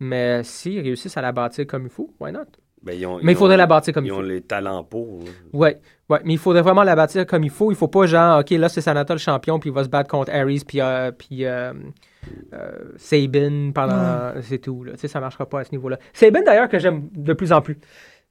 [0.00, 2.40] Mais s'ils réussissent à la bâtir comme il faut, why not?
[2.82, 4.18] Ben, ils ont- Mais il ils faudrait ont- la bâtir comme il Ils faut.
[4.18, 5.20] ont les talents pour.
[5.52, 5.80] Ouais,
[6.10, 7.70] ouais, mais il faudrait vraiment la bâtir comme il faut.
[7.72, 10.10] Il faut pas genre, ok, là c'est Sanata le champion, puis il va se battre
[10.10, 11.72] contre Aries, puis euh, puis euh,
[12.52, 14.84] euh, Sabin pendant, c'est tout.
[14.84, 14.92] Là.
[14.92, 15.98] Tu sais, ça marchera pas à ce niveau-là.
[16.12, 17.78] Sabin d'ailleurs que j'aime de plus en plus.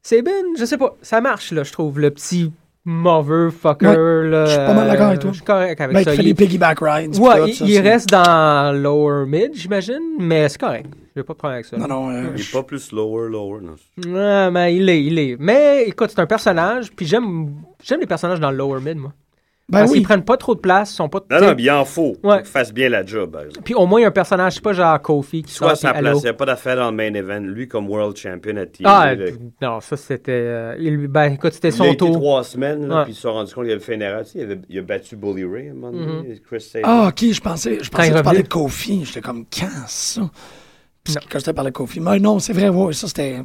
[0.01, 2.51] Sabin, je sais pas, ça marche là, je trouve le petit
[2.87, 4.45] mauvais fucker Ouais, là.
[4.45, 5.31] je suis pas mal d'accord avec toi.
[5.31, 6.13] Je suis correct avec Ben, ça.
[6.13, 7.15] il fait Il- des piggyback rides.
[7.17, 10.85] Ouais, il, ça, reste dans lower mid, j'imagine, mais c'est correct.
[11.15, 11.77] J'ai pas de problème avec ça.
[11.77, 12.09] Non, non.
[12.11, 13.61] euh, Il est pas plus lower, lower.
[13.63, 13.75] Non.
[14.13, 15.37] Ouais, mais il est, il est.
[15.39, 19.13] Mais écoute, c'est un personnage, puis j'aime j'aime les personnages dans le lower mid, moi.
[19.67, 19.97] Ben Parce oui.
[19.97, 21.17] qu'ils prennent pas trop de place, ils sont pas.
[21.31, 22.15] Non, t'sais, non, mais il en faut.
[22.23, 22.35] Ouais.
[22.35, 23.31] Faut qu'il fasse bien la job.
[23.31, 23.61] par exemple.
[23.63, 25.91] Puis au moins, il y a un personnage, c'est pas genre Kofi qui Soit sa
[25.91, 27.39] place, il n'y a pas d'affaire dans le main event.
[27.39, 28.83] Lui, comme World Champion à TV.
[28.85, 29.25] Ah, là,
[29.63, 30.31] non, ça c'était.
[30.33, 32.11] euh, il- ben écoute, c'était il a son été tour.
[32.13, 33.03] trois semaines, là, Ouais.
[33.05, 34.23] puis ils se sont rendus compte qu'il avait fait une erreur.
[34.23, 36.83] Sais, il, avait- il a battu Bully Ray à un moment donné, Chris Sabin.
[36.87, 39.03] Ah, ok, je pensais, je pensais il que tu parlais de Kofi.
[39.03, 40.21] J'étais comme, quand ça?
[41.03, 41.99] Puis Quand je te parlais de Kofi.
[42.01, 43.37] Mais non, c'est vrai, ouais, ça c'était.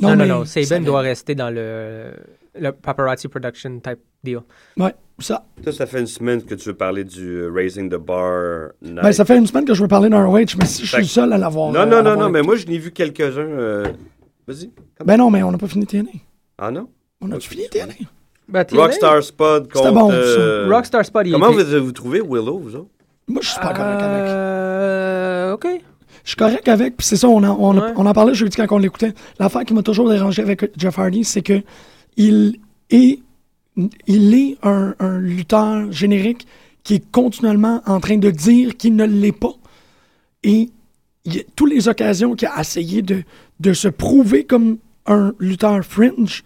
[0.00, 0.44] Non, non, mais non.
[0.44, 2.12] Saban doit rester dans le,
[2.60, 4.40] le paparazzi production type deal.
[4.76, 5.44] Ouais, ça.
[5.62, 9.02] Toi, ça fait une semaine que tu veux parler du euh, Raising the Bar Night.
[9.02, 10.98] Ben, ça fait une semaine que je veux parler d'un ROH, mais si je suis
[10.98, 11.72] le seul à l'avoir.
[11.72, 13.38] Non, euh, non, non, non, mais moi, je n'ai vu quelques-uns.
[13.40, 13.84] euh,
[14.46, 14.70] Vas-y.
[15.04, 16.10] Ben non, mais on n'a pas fini TNA.
[16.58, 16.88] Ah non?
[17.20, 17.94] On a-tu fini TNA?
[18.48, 19.76] Ben, TNA, Rockstar Spud contre...
[19.76, 22.88] C'était bon, euh, Rockstar Spot, il Comment était- vous, vous trouvez Willow, vous autres?
[23.28, 24.22] Moi, je suis pas correct avec.
[24.28, 25.66] Euh, OK.
[26.22, 27.92] Je suis correct avec, puis c'est ça, on en, on, a- Ouais.
[27.96, 29.12] on en parlait jeudi quand on l'écoutait.
[29.40, 31.60] L'affaire qui m'a toujours dérangé avec Jeff Hardy, c'est que
[32.16, 32.58] il
[32.90, 33.20] est,
[34.06, 36.46] il est un, un lutteur générique
[36.82, 39.54] qui est continuellement en train de dire qu'il ne l'est pas.
[40.42, 40.70] Et
[41.24, 43.22] il y a toutes les occasions qu'il a essayé de,
[43.60, 46.44] de se prouver comme un lutteur fringe,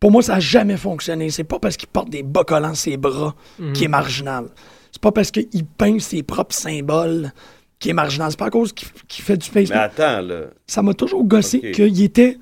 [0.00, 1.30] pour moi, ça n'a jamais fonctionné.
[1.30, 3.34] C'est pas parce qu'il porte des bas collants ses bras
[3.74, 4.46] qui est marginal.
[4.92, 7.32] C'est pas parce qu'il peint ses propres symboles
[7.80, 8.30] qui est marginal.
[8.30, 9.70] C'est pas à cause qu'il fait du face.
[9.70, 10.42] Mais attends, là.
[10.66, 12.38] Ça m'a toujours gossé qu'il était.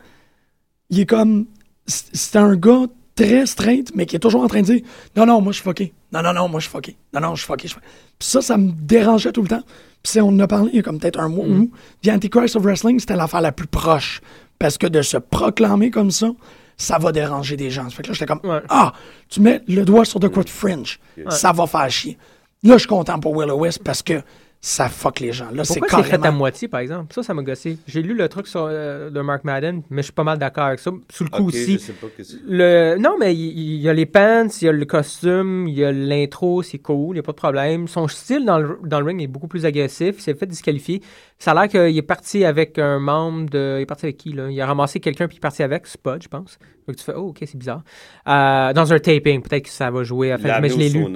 [0.90, 1.46] Il est comme.
[1.86, 4.80] C'est un gars très straight, mais qui est toujours en train de dire
[5.16, 5.94] Non, non, moi je suis fucké.
[6.12, 6.96] Non, non, non, moi je suis fucké.
[7.14, 7.68] Non, non, je suis fucké.
[7.68, 9.62] Puis ça, ça me dérangeait tout le temps.
[10.02, 11.70] Puis on en a parlé il y a comme peut-être un mois où
[12.02, 14.20] The Antichrist of Wrestling, c'était l'affaire la plus proche.
[14.58, 16.28] Parce que de se proclamer comme ça,
[16.76, 17.88] ça va déranger des gens.
[17.90, 18.60] Fait que là, j'étais comme Ouais.
[18.68, 18.92] Ah,
[19.28, 21.00] tu mets le doigt sur de quoi de fringe.
[21.30, 22.18] Ça va faire chier.
[22.62, 24.22] Là, je suis content pour Willow West parce que
[24.60, 25.50] ça fuck les gens.
[25.52, 26.38] Là, c'est Pourquoi c'est fait à carrément.
[26.38, 27.14] moitié, par exemple?
[27.14, 27.78] Ça, ça m'a gossé.
[27.86, 30.64] J'ai lu le truc sur, euh, de Mark Madden, mais je suis pas mal d'accord
[30.64, 30.90] avec ça.
[31.10, 31.74] Sous le coup aussi.
[31.74, 32.38] je sais pas que c'est...
[32.48, 32.96] Le...
[32.98, 35.92] Non, mais il y, a les pants, il y a le costume, il y a
[35.92, 37.86] l'intro, c'est cool, il n'y a pas de problème.
[37.86, 41.00] Son style dans le, dans le ring est beaucoup plus agressif, il s'est fait disqualifier.
[41.38, 43.76] Ça a l'air qu'il est parti avec un membre de.
[43.78, 44.50] Il est parti avec qui, là?
[44.50, 46.58] Il a ramassé quelqu'un puis il est parti avec, Spud, je pense.
[46.88, 47.82] Donc tu fais, oh, ok, c'est bizarre.
[48.26, 51.06] Euh, dans un taping, peut-être que ça va jouer à mais je l'ai lu.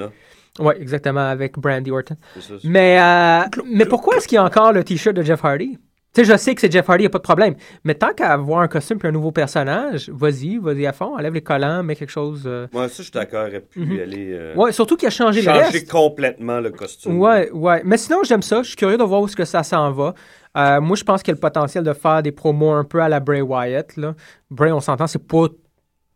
[0.58, 2.16] Oui, exactement, avec Brandy Orton.
[2.40, 2.54] ça.
[2.64, 5.78] Mais, euh, mais pourquoi est-ce qu'il y a encore le t-shirt de Jeff Hardy?
[6.12, 7.54] Tu sais, je sais que c'est Jeff Hardy, il n'y a pas de problème.
[7.84, 11.32] Mais tant qu'à avoir un costume puis un nouveau personnage, vas-y, vas-y à fond, enlève
[11.34, 12.42] les collants, mets quelque chose.
[12.46, 13.44] euh, Moi, ça, je suis d'accord.
[13.46, 13.92] Il aurait pu Mhm.
[13.92, 14.30] y aller...
[14.32, 15.88] euh, Ouais, surtout qu'il a changé le changer reste.
[15.90, 17.16] complètement le costume.
[17.20, 17.82] Ouais, ouais.
[17.84, 18.62] Mais sinon, j'aime ça.
[18.64, 20.14] Je suis curieux de voir où est-ce que ça s'en va.
[20.56, 23.00] Euh, moi, je pense qu'il y a le potentiel de faire des promos un peu
[23.00, 23.96] à la Bray Wyatt.
[23.96, 24.14] Là.
[24.50, 25.46] Bray, on s'entend, c'est pas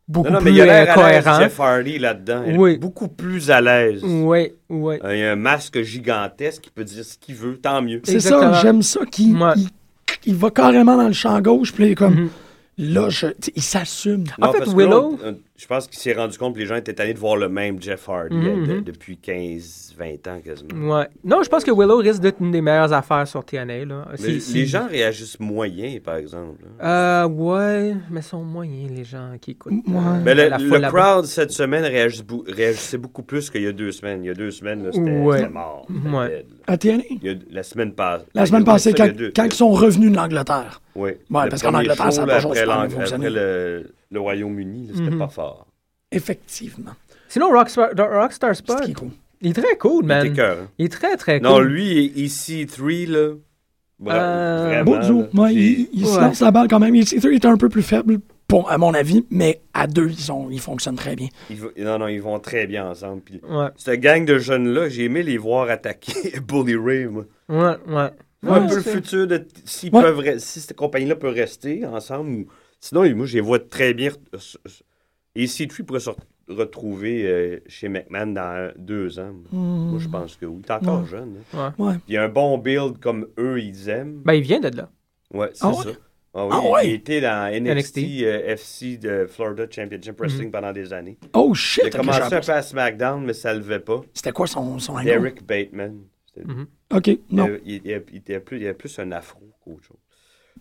[0.09, 1.41] beaucoup Non, non, mais plus il a euh, l'air à l'aise, cohérent.
[1.41, 2.43] Jeff Hardy là-dedans.
[2.57, 2.77] Oui.
[2.79, 4.01] beaucoup plus à l'aise.
[4.05, 4.97] Oui, oui.
[5.05, 8.01] Euh, Il y a un masque gigantesque qui peut dire ce qu'il veut, tant mieux.
[8.05, 9.53] C'est ça, j'aime ça qu'il Ouais.
[9.57, 9.69] il,
[10.27, 12.29] il va carrément dans le champ gauche, puis il est comme Mhm.
[12.79, 14.25] là, je, il s'assume.
[14.41, 14.89] En fait, Willow-
[15.23, 17.37] là, on- je pense qu'il s'est rendu compte que les gens étaient tannés de voir
[17.37, 18.83] le même Jeff Hardy euh, de- mhm.
[18.83, 20.97] depuis 15, 20 ans quasiment.
[20.97, 21.07] Ouais.
[21.23, 23.85] Non, je pense que Willow risque d'être une des meilleures affaires sur TNA.
[23.85, 24.09] Là.
[24.21, 26.59] Mais Les gens réagissent moyen, par exemple.
[26.83, 29.73] Euh, ouais, mais sont moyens, les gens qui écoutent.
[29.73, 29.95] Ouais.
[29.97, 33.67] euh, Mais le, la le crowd cette semaine réagissait, bou- réagissait beaucoup plus qu'il y
[33.69, 34.25] a deux semaines.
[34.25, 35.49] Il y a deux semaines, c'était Ouais.
[35.49, 35.87] mort.
[36.13, 36.29] Ouais.
[36.29, 36.47] dead.
[36.67, 37.03] À TNA.
[37.11, 38.25] Il y a- la semaine passée.
[38.35, 40.81] La semaine passée, quand, deux- quand ils sont revenus de l'Angleterre.
[40.97, 41.11] Oui.
[41.31, 42.63] Ouais, parce qu'en Angleterre, ça a toujours après,
[43.03, 45.19] après le, le Royaume-Uni, c'était Mhm.
[45.19, 45.67] pas fort.
[46.13, 46.93] Effectivement.
[47.29, 48.53] Sinon, Rockstar, Rockstar
[48.83, 49.09] qui est cool.
[49.41, 50.33] il est très cool, Il man.
[50.33, 50.69] cœur, hein.
[50.79, 51.49] Il est très, très cool.
[51.49, 53.35] Non, lui, EC3, là.
[53.99, 56.21] Voilà, Euh, vraiment, Bozo, là, ouais, j'ai- il, il se Ouais.
[56.23, 56.95] lance la balle quand même.
[56.95, 60.19] Il il était un peu plus faible, pour, à mon avis, mais à deux, ils,
[60.19, 61.29] sont, ils fonctionnent très bien.
[61.49, 63.23] ils vont- non, non, ils vont très bien ensemble.
[63.23, 66.13] Puis, Ouais, cette gang de jeunes-là, j'ai aimé les voir attaquer
[66.47, 67.25] Bully Ray, moi.
[67.49, 68.11] ouais, ouais.
[68.47, 69.47] un peu le futur de
[69.85, 69.91] Ouais.
[69.91, 72.47] peuvent si cette compagnie-là peut rester ensemble ou
[72.87, 74.11] sinon moi je les vois très bien
[75.35, 76.17] et si tu pourrait se re-
[76.49, 81.07] retrouver euh, chez McMahon dans deux ans moi je pense que oui t'es encore Ouais.
[81.09, 81.75] jeune hein.
[81.79, 81.95] Ouais.
[82.09, 84.89] il y a un bon build comme eux ils aiment Ben, il vient de là.
[85.33, 85.97] ouais c'est Ah ça ouais?
[86.37, 86.89] Ah oui, Ah il- ouais?
[86.89, 87.99] il était dans NXT, NXT.
[88.25, 91.17] euh, FC de Florida Championship Wrestling pendant des années.
[91.33, 91.85] Oh shit!
[91.85, 94.01] Il a commencé à SmackDown, mais ça ne levait pas.
[94.13, 95.09] C'était quoi son, son angle?
[95.11, 96.01] Eric Bateman.
[96.37, 96.67] Mhm.
[96.93, 97.49] Ok, Il, non.
[97.65, 99.97] il, était plus, il avait plus un afro qu'autre chose.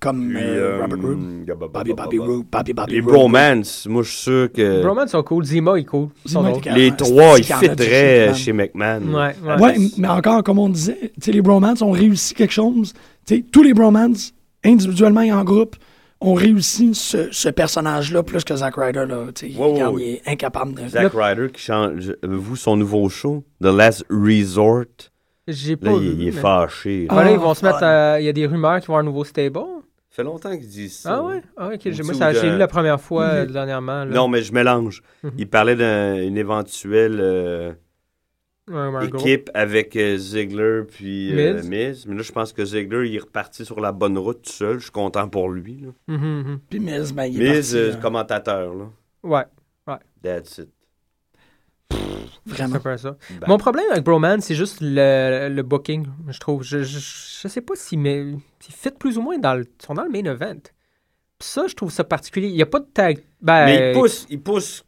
[0.04, 1.20] Comme Puis, euh, euh, Robert Roode.
[1.48, 2.46] il Bobby Bobby Roode.
[2.52, 3.14] Bobby Bobby Les Roode.
[3.14, 5.46] bromance, moi je suis sûr que Bromans sont cool.
[5.46, 6.10] Zima est cool.
[6.26, 6.74] Ils sont Zima est drôles.
[6.76, 9.02] les trois, ils fitteraient chez McMahon.
[9.14, 9.62] Ouais, ouais.
[9.62, 12.94] Ouais, mais encore, comme on disait, tu sais, les bromans ont réussi quelque chose.
[13.26, 14.14] Tu sais, tous les bromans,
[14.66, 15.76] individuellement et en groupe,
[16.20, 19.06] ont réussi ce, ce personnage-là plus que Zack Ryder.
[19.08, 20.02] Là, tu sais, ouais, regarde, ouais.
[20.04, 20.88] il est incapable de...
[20.88, 24.86] Zack Ryder qui change, vous, son nouveau show, The Last Resort,
[25.48, 27.08] J'ai là, pas il, vu, il est mais- fâché.
[27.10, 27.68] Ah, Voilà, ils vont se fun.
[27.68, 28.20] mettre.
[28.22, 29.60] Il y a des rumeurs qu'il va y avoir un nouveau stable.
[30.14, 31.16] Ça fait longtemps qu'ils disent ça.
[31.16, 31.42] Ah ouais?
[31.58, 31.80] Ah, ok.
[31.86, 33.34] J'ai- Moi, ça, de- j'ai lu la première fois Mhm.
[33.34, 34.06] euh, dernièrement.
[34.06, 34.14] là.
[34.14, 35.02] Non, mais je mélange.
[35.24, 35.32] Mhm.
[35.40, 37.74] Il parlait d'une éventuelle euh,
[38.70, 41.68] Ouais, équipe avec euh, Ziggler puis euh, Miz.
[41.68, 42.06] Miz.
[42.06, 44.76] Mais là, je pense que Ziggler, il est reparti sur la bonne route tout seul.
[44.78, 45.80] Je suis content pour lui.
[45.82, 46.16] Là.
[46.16, 46.60] Mhm.
[46.70, 47.96] Puis Miz, ben, il est Miz, parti, euh, là.
[47.98, 48.86] commentateur, là.
[49.24, 49.44] Ouais.
[50.22, 50.70] That's it.
[52.46, 52.80] Vraiment.
[52.98, 53.18] ça.
[53.30, 53.48] Ben.
[53.48, 56.64] Mon problème avec Broman, c'est juste le, le booking, je trouve.
[56.64, 58.26] Je, je, je sais pas s'il mais
[58.60, 59.66] fit plus ou moins dans le.
[59.86, 60.60] Sont dans le main event.
[61.40, 62.48] Puis ça, je trouve ça particulier.
[62.48, 63.24] Il n'y a pas de tag.
[63.42, 64.84] Ben, Mais il pousse, il pousse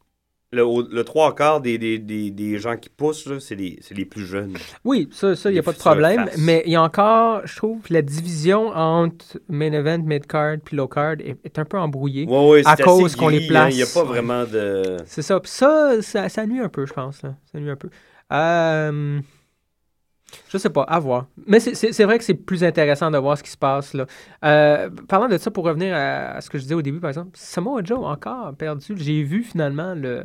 [0.55, 4.25] le, le trois quarts des, des, des, des gens qui poussent, c'est les, les plus
[4.25, 4.53] jeunes.
[4.83, 6.27] Oui, ça, ça, il n'y a pas de problème.
[6.39, 10.75] Mais il y a encore, je trouve, la division entre main event, mid card puis
[10.77, 12.25] low card est, est un peu embrouillée.
[12.27, 13.65] Ouais, ouais, À cause qu'on les gris, place.
[13.65, 14.97] hein, Il n'y a pas vraiment de.
[15.05, 15.39] C'est ça.
[15.39, 17.21] Puis ça, ça, ça nuit un peu, je pense.
[17.21, 17.35] Là.
[17.51, 17.89] Ça nuit un peu.
[18.33, 19.19] Euh,
[20.49, 21.27] je sais pas, à voir.
[21.47, 23.93] Mais c'est- vrai que c'est plus intéressant de voir ce qui se passe.
[23.93, 24.05] Là.
[24.43, 27.09] Euh, parlant de ça, pour revenir à, à ce que je disais au début, par
[27.09, 28.93] exemple, Samoa Joe encore perdu.
[28.97, 30.23] J'ai vu finalement le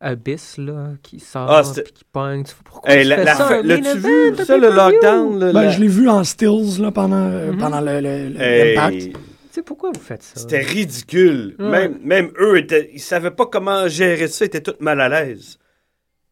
[0.00, 2.42] Abyss là, qui sort Ah, qui pogne.
[2.64, 5.38] Pourquoi Hey, tu la, fais la ça, l'as-tu vu, ça, le lockdown?
[5.38, 7.58] Ben, la- je l'ai vu en stills là, pendant, euh, Mhm.
[7.58, 8.98] pendant le, le, le- Hey, l'impact.
[9.02, 9.12] Tu
[9.52, 10.40] sais, pourquoi vous faites ça?
[10.40, 11.54] C'était ridicule.
[11.60, 11.68] Ouais.
[11.68, 14.44] Même, même eux, étaient, ils savaient pas comment gérer ça.
[14.44, 15.58] Ils étaient tous mal à l'aise.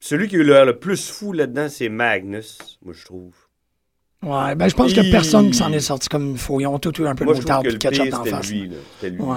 [0.01, 3.35] Celui qui a eu l'air le plus fou là-dedans, c'est Magnus, moi, je trouve.
[4.23, 6.61] Ouais, ben je pense qu'il y a personne qui s'en est sorti comme il faut.
[6.61, 8.31] Ils ont tout eu un peu Moi, de moutarde que et le de ketchup c'était
[8.31, 8.51] face.
[8.51, 8.69] lui.
[8.69, 9.09] là.
[9.09, 9.19] Lui.
[9.21, 9.37] Ouais.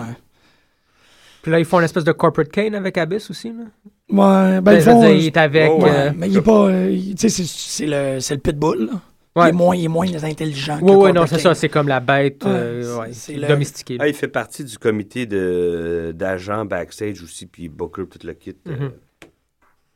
[1.42, 3.50] Puis là, ils font une espèce de corporate cane avec Abyss aussi.
[3.50, 3.64] Là.
[4.10, 5.00] Ouais, ben Ben, ils font.
[5.02, 5.72] dire, il est avec.
[5.72, 6.68] Oh, ouais, euh, mais il est pas.
[6.70, 8.86] euh, tu sais, c'est- c'est le, c'est le pitbull.
[8.88, 9.02] Là.
[9.36, 9.50] Il, Ouais.
[9.50, 11.56] est moins, il est moins intelligent que Oui, non, c'est ça.
[11.56, 13.98] C'est comme la bête Ouais, euh, ouais, c'est- c'est le- domestiquée.
[14.00, 18.56] Ah, il fait partie du comité de, d'agents backstage aussi, puis Booker, tout le kit.
[18.68, 18.72] euh.
[18.78, 18.92] Mhm.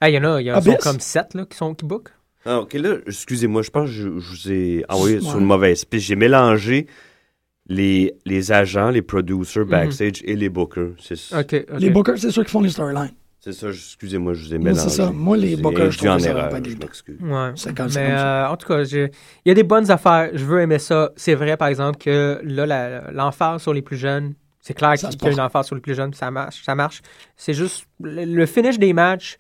[0.02, 1.74] Ah, il y en a, il y en a sont comme sept là, qui sont
[1.74, 2.10] qui book.
[2.46, 5.40] Ah, ok, là, excusez-moi, je pense que je, je vous ai envoyé sur Ouais.
[5.42, 6.06] une mauvaise piste.
[6.08, 6.88] J'ai mélangé
[7.68, 10.92] les, les agents, les producers backstage et les bookers.
[11.00, 11.38] C'est ça.
[11.38, 11.42] Mhm.
[11.42, 11.66] OK.
[11.74, 11.80] ok.
[11.80, 13.12] Les bookers, c'est ceux qui font les storylines.
[13.40, 14.82] C'est ça, excusez-moi, je vous ai mélangé.
[14.82, 15.12] c'est ça.
[15.12, 16.58] Moi, les bookers, je en trouve que ça va erreur, pas.
[16.60, 17.52] Ouais.
[17.56, 18.46] C'est comme, c'est Mais comme ça.
[18.46, 19.12] euh, en tout cas, j'ai-
[19.46, 20.30] il y a des bonnes affaires.
[20.34, 21.12] Je veux aimer ça.
[21.16, 25.26] C'est vrai, par exemple, que là, l'emphase sur les plus jeunes, c'est clair qu'il y
[25.28, 26.62] a une emphase sur les plus jeunes, ça marche.
[26.64, 27.02] Ça marche.
[27.38, 29.38] C'est juste le, le finish des matchs,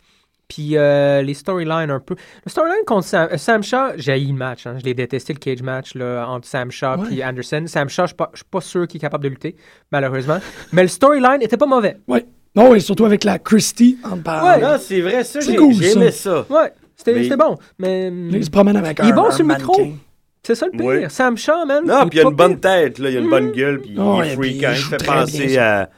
[0.47, 2.15] puis euh, les storylines un peu.
[2.45, 4.65] Le storyline contre Sam, euh, Sam Shaw, j'ai haï le match.
[4.65, 4.75] hein.
[4.79, 7.15] Je l'ai détesté, le cage match là, entre Sam Shaw Ouais.
[7.15, 7.63] et Anderson.
[7.67, 9.55] Sam Shaw, je ne suis pas sûr qu'il est capable de lutter,
[9.91, 10.39] malheureusement.
[10.71, 11.97] Mais le storyline était pas mauvais.
[12.07, 12.25] Ouais.
[12.55, 14.47] Non, et surtout avec la Christie en parlant.
[14.49, 14.61] Ouais.
[14.61, 15.99] Non, c'est vrai, ça, C'est j'ai cool, j'ai ça.
[15.99, 16.45] aimé ça.
[16.49, 17.55] Ouais, c'était Mais- bon.
[17.77, 19.77] Mais Il se promène avec Il un est bon sur le micro.
[19.77, 19.97] mannequin.
[20.43, 20.85] c'est ça le pire.
[20.85, 21.09] Ouais.
[21.09, 21.83] Sam Shaw, man.
[21.85, 22.71] Non, il puis il a une bonne pire.
[22.71, 25.57] tête, là, il a une bonne gueule, puis Oh, il est puis il fait penser.
[25.57, 25.89] À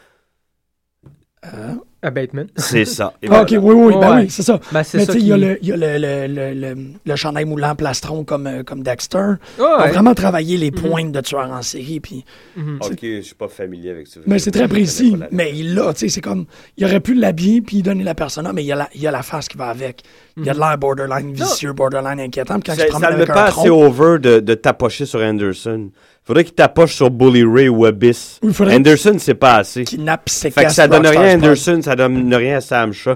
[2.02, 2.48] Bateman.
[2.56, 3.14] C'est ça.
[3.22, 3.78] Et Ah, ok, voilà.
[3.80, 4.22] oui, oui, ben Ouais.
[4.24, 4.60] oui, c'est ça.
[4.72, 6.54] Ben, c'est Mais tu sais, il y a, le, il y a le, le, le,
[6.76, 9.18] le, le chandail moulant plastron comme, euh, comme Dexter.
[9.18, 9.66] Ouais.
[9.66, 10.78] On a vraiment travaillé les Mhm.
[10.82, 12.00] pointes de tueur en série.
[12.00, 12.24] Puis,
[12.56, 12.80] Mhm.
[12.82, 14.22] Ok, je suis pas familier avec ça.
[14.26, 15.16] mais c'est très précis.
[15.32, 16.46] Mais il l'a, tu sais, c'est comme.
[16.78, 19.08] Il aurait pu l'habiller puis donner la persona, mais il y a la, il y
[19.08, 20.02] a la face qui va avec.
[20.38, 22.60] Il y a de l'air borderline vicieux, borderline inquiétant.
[22.66, 25.90] Quand Ça, met avec pas assez over de, de tapocher sur Anderson.
[26.24, 28.40] Faudrait qu'il tapoche sur Bully Ray ou Abyss.
[28.44, 29.84] Oui, Anderson, c'est pas assez.
[29.84, 31.34] kidnappe Fait que ça donne rien à.
[31.36, 33.16] Anderson, ça donne rien à Sam Shaw.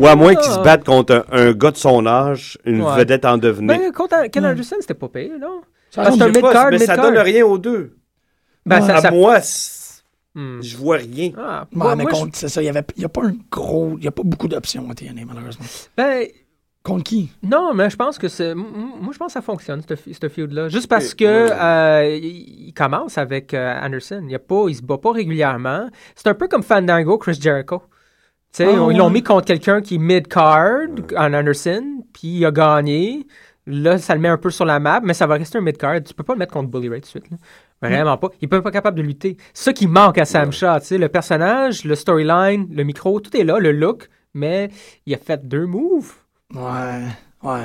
[0.00, 0.62] Ou à moins qu'il se Ah.
[0.62, 2.96] batte contre un, un gars de son âge, une Ouais.
[2.96, 3.76] vedette en devenir.
[3.78, 5.60] Ben, contre Ken Anderson, c'était pas payé, non?
[5.90, 7.96] Ça Parce pas, mais ça donne rien aux deux.
[8.66, 8.86] Ben, Ouais.
[8.86, 9.38] ça, à ça- moi,
[10.34, 10.60] Hmm.
[10.62, 11.30] je vois rien.
[11.38, 13.92] Ah, Ouais, moi, mais je- c'est ça, il n'y a pas un gros.
[13.98, 15.64] Il n'y a pas beaucoup d'options à TNA, malheureusement.
[15.96, 16.26] ben,
[16.84, 17.32] Contre qui?
[17.42, 18.54] Non, mais je pense que c'est.
[18.54, 20.68] Moi, je pense que ça fonctionne, ce fe- ce feud-là.
[20.68, 24.20] Juste parce que euh, il commence avec euh, Anderson.
[24.24, 25.88] Il, y a pas, il se bat pas régulièrement.
[26.14, 27.82] C'est un peu comme Fandango, Chris Jericho.
[28.52, 30.80] Tu sais, on- ils l'ont mis contre quelqu'un qui est mid-card,
[31.16, 33.26] en Anderson, puis il a gagné.
[33.66, 36.02] Là, ça le met un peu sur la map, mais ça va rester un mid-card.
[36.04, 37.30] Tu peux pas le mettre contre Bully Ray tout de suite.
[37.30, 37.38] là.
[37.80, 38.28] Vraiment pas.
[38.42, 39.38] Il est même pas capable de lutter.
[39.54, 40.80] C'est ça qui manque à Sam Shaw.
[40.80, 44.68] tu sais, Le personnage, le storyline, le micro, tout est là, le look, mais
[45.06, 46.12] il a fait deux moves.
[46.54, 47.64] Ouais, ouais.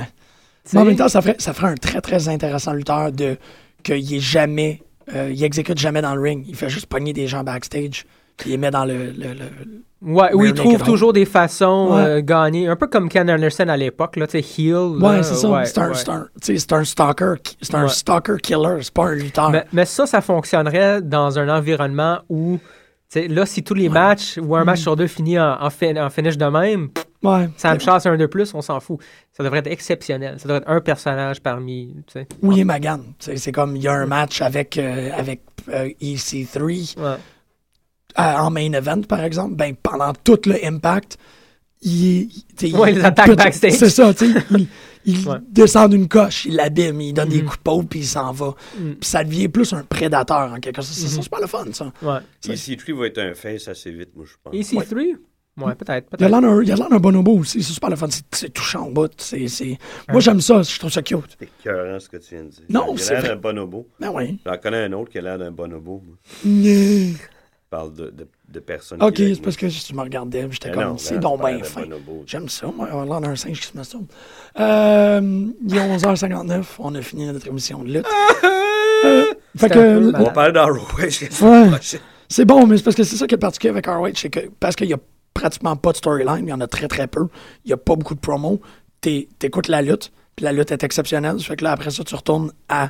[0.74, 3.38] Mais en même temps, ça ferait, ça ferait un très, très intéressant lutteur de
[3.84, 4.82] qu'il est jamais.
[5.16, 6.46] euh, il exécute jamais dans le ring.
[6.48, 8.06] Il fait juste pogner des gens backstage.
[8.38, 9.08] Puis il les met dans le.
[9.12, 12.02] le, le- Ouais, où il trouve toujours des façons Ouais.
[12.02, 12.70] euh, gagner.
[12.70, 14.76] Un peu comme Ken Anderson à l'époque, là, tu sais, heel.
[15.02, 15.50] Ouais, c'est ça.
[15.50, 16.28] ouais, c'est un, ouais.
[16.42, 17.34] c'est un- stalker.
[17.62, 18.78] C'est un stalker killer.
[18.82, 19.50] C'est pas un lutteur.
[19.50, 22.60] Mais, mais ça, ça fonctionnerait dans un environnement où,
[23.12, 24.66] tu sais, là, si tous les matchs ou un Mm.
[24.68, 26.88] match sur deux finit en, en, fin- en finish de même,
[27.24, 27.50] ouais.
[27.58, 29.00] Sam Shaw, c'est un de plus, on s'en fout.
[29.34, 30.40] Ça devrait être exceptionnel.
[30.40, 32.28] Ça devrait être un personnage parmi, tu sais.
[32.42, 33.02] Ou il est Magan.
[33.20, 37.04] C'est comme il y a un match avec, euh, avec euh, EC3 Ouais.
[37.04, 37.18] euh,
[38.18, 39.56] en main event, par exemple.
[39.56, 41.18] Ben, pendant tout le impact,
[41.82, 42.30] il,
[42.62, 43.72] il- Ouais, il les attaques backstage.
[43.74, 44.40] C'est ça, tu sais.
[44.52, 44.68] il
[45.06, 45.38] il Ouais.
[45.50, 47.46] descend d'une coche, il l'abîme, il donne des Mhm.
[47.46, 48.54] coups de peau, puis il s'en va.
[48.78, 48.92] Mm.
[49.00, 50.98] Puis ça devient plus un prédateur, en quelque sorte.
[51.00, 51.24] C'est Mhm.
[51.24, 51.92] c'est pas le fun, ça.
[52.02, 52.20] Ouais.
[52.44, 54.54] EC3 va être un face assez vite, moi, je pense.
[54.54, 55.16] EC3?
[55.62, 56.08] Ouais, peut-être.
[56.18, 56.32] Il y a peut-être.
[56.32, 58.08] l'air d'un- il y a l'air d'un bonobo aussi, c'est super le fun.
[58.32, 59.12] C'est- touchant au bout.
[59.18, 59.78] c'est- c'est-
[60.10, 61.20] Moi, j'aime ça, je trouve ça cute.
[61.40, 62.64] C'est écœurant ce que tu viens de dire.
[62.70, 63.30] Non, Il c'est a l'air vrai.
[63.30, 63.88] d'un bonobo.
[64.00, 64.40] Ben oui.
[64.46, 66.04] J'en connais un autre qui a l'air d'un bonobo.
[66.46, 67.14] Nyeh.
[67.70, 69.02] parle de, de, de personnes.
[69.04, 71.84] Ok, c'est parce que tu me regardais, j'étais Mais comme, c'est donc bien de fin.
[72.26, 74.08] J'aime ça, moi, avoir l'air d'un singe qui se masturbe.
[74.60, 78.08] Euh, il est 11h59, on a fini notre émission de lutte.
[79.06, 79.24] Euh,
[79.58, 79.80] fait que,
[80.14, 80.22] un.
[80.22, 81.08] On parlait d'Arrowway.
[81.42, 81.70] Ouais.
[82.28, 84.42] c'est bon, mais c'est parce que c'est ça qui est particulier avec ROH, c'est que
[84.60, 84.98] parce qu'il y a
[85.40, 87.28] pratiquement pas de storyline, il y en a très très peu,
[87.66, 88.60] il y a pas beaucoup de promos,
[89.02, 92.16] t'es- t'écoutes la lutte, puis la lutte est exceptionnelle, fait que là, après ça, tu
[92.16, 92.90] retournes à,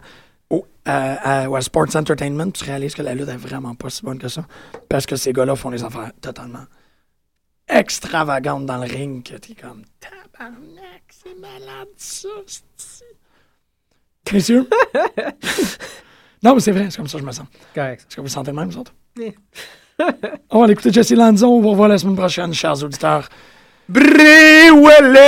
[0.50, 4.02] au, à, à- à Sports Entertainment, tu réalises que la lutte est vraiment pas si
[4.04, 4.46] bonne que ça,
[4.90, 6.66] parce que ces gars-là font des affaires totalement
[7.68, 12.30] extravagantes dans le ring, que t'es comme, tabarnak, c'est malade ça,
[12.76, 13.06] c'est
[14.34, 14.68] Messieurs?
[16.44, 17.48] non, mais c'est vrai, c'est comme ça que je me sens.
[17.74, 18.02] Correct.
[18.02, 18.94] Est-ce que vous vous sentez le même, vous autres?
[20.50, 21.48] on va écouter Jesse Lanzon.
[21.48, 23.30] On vous revoit la semaine prochaine, chers auditeurs.
[23.88, 25.20] Briouellet!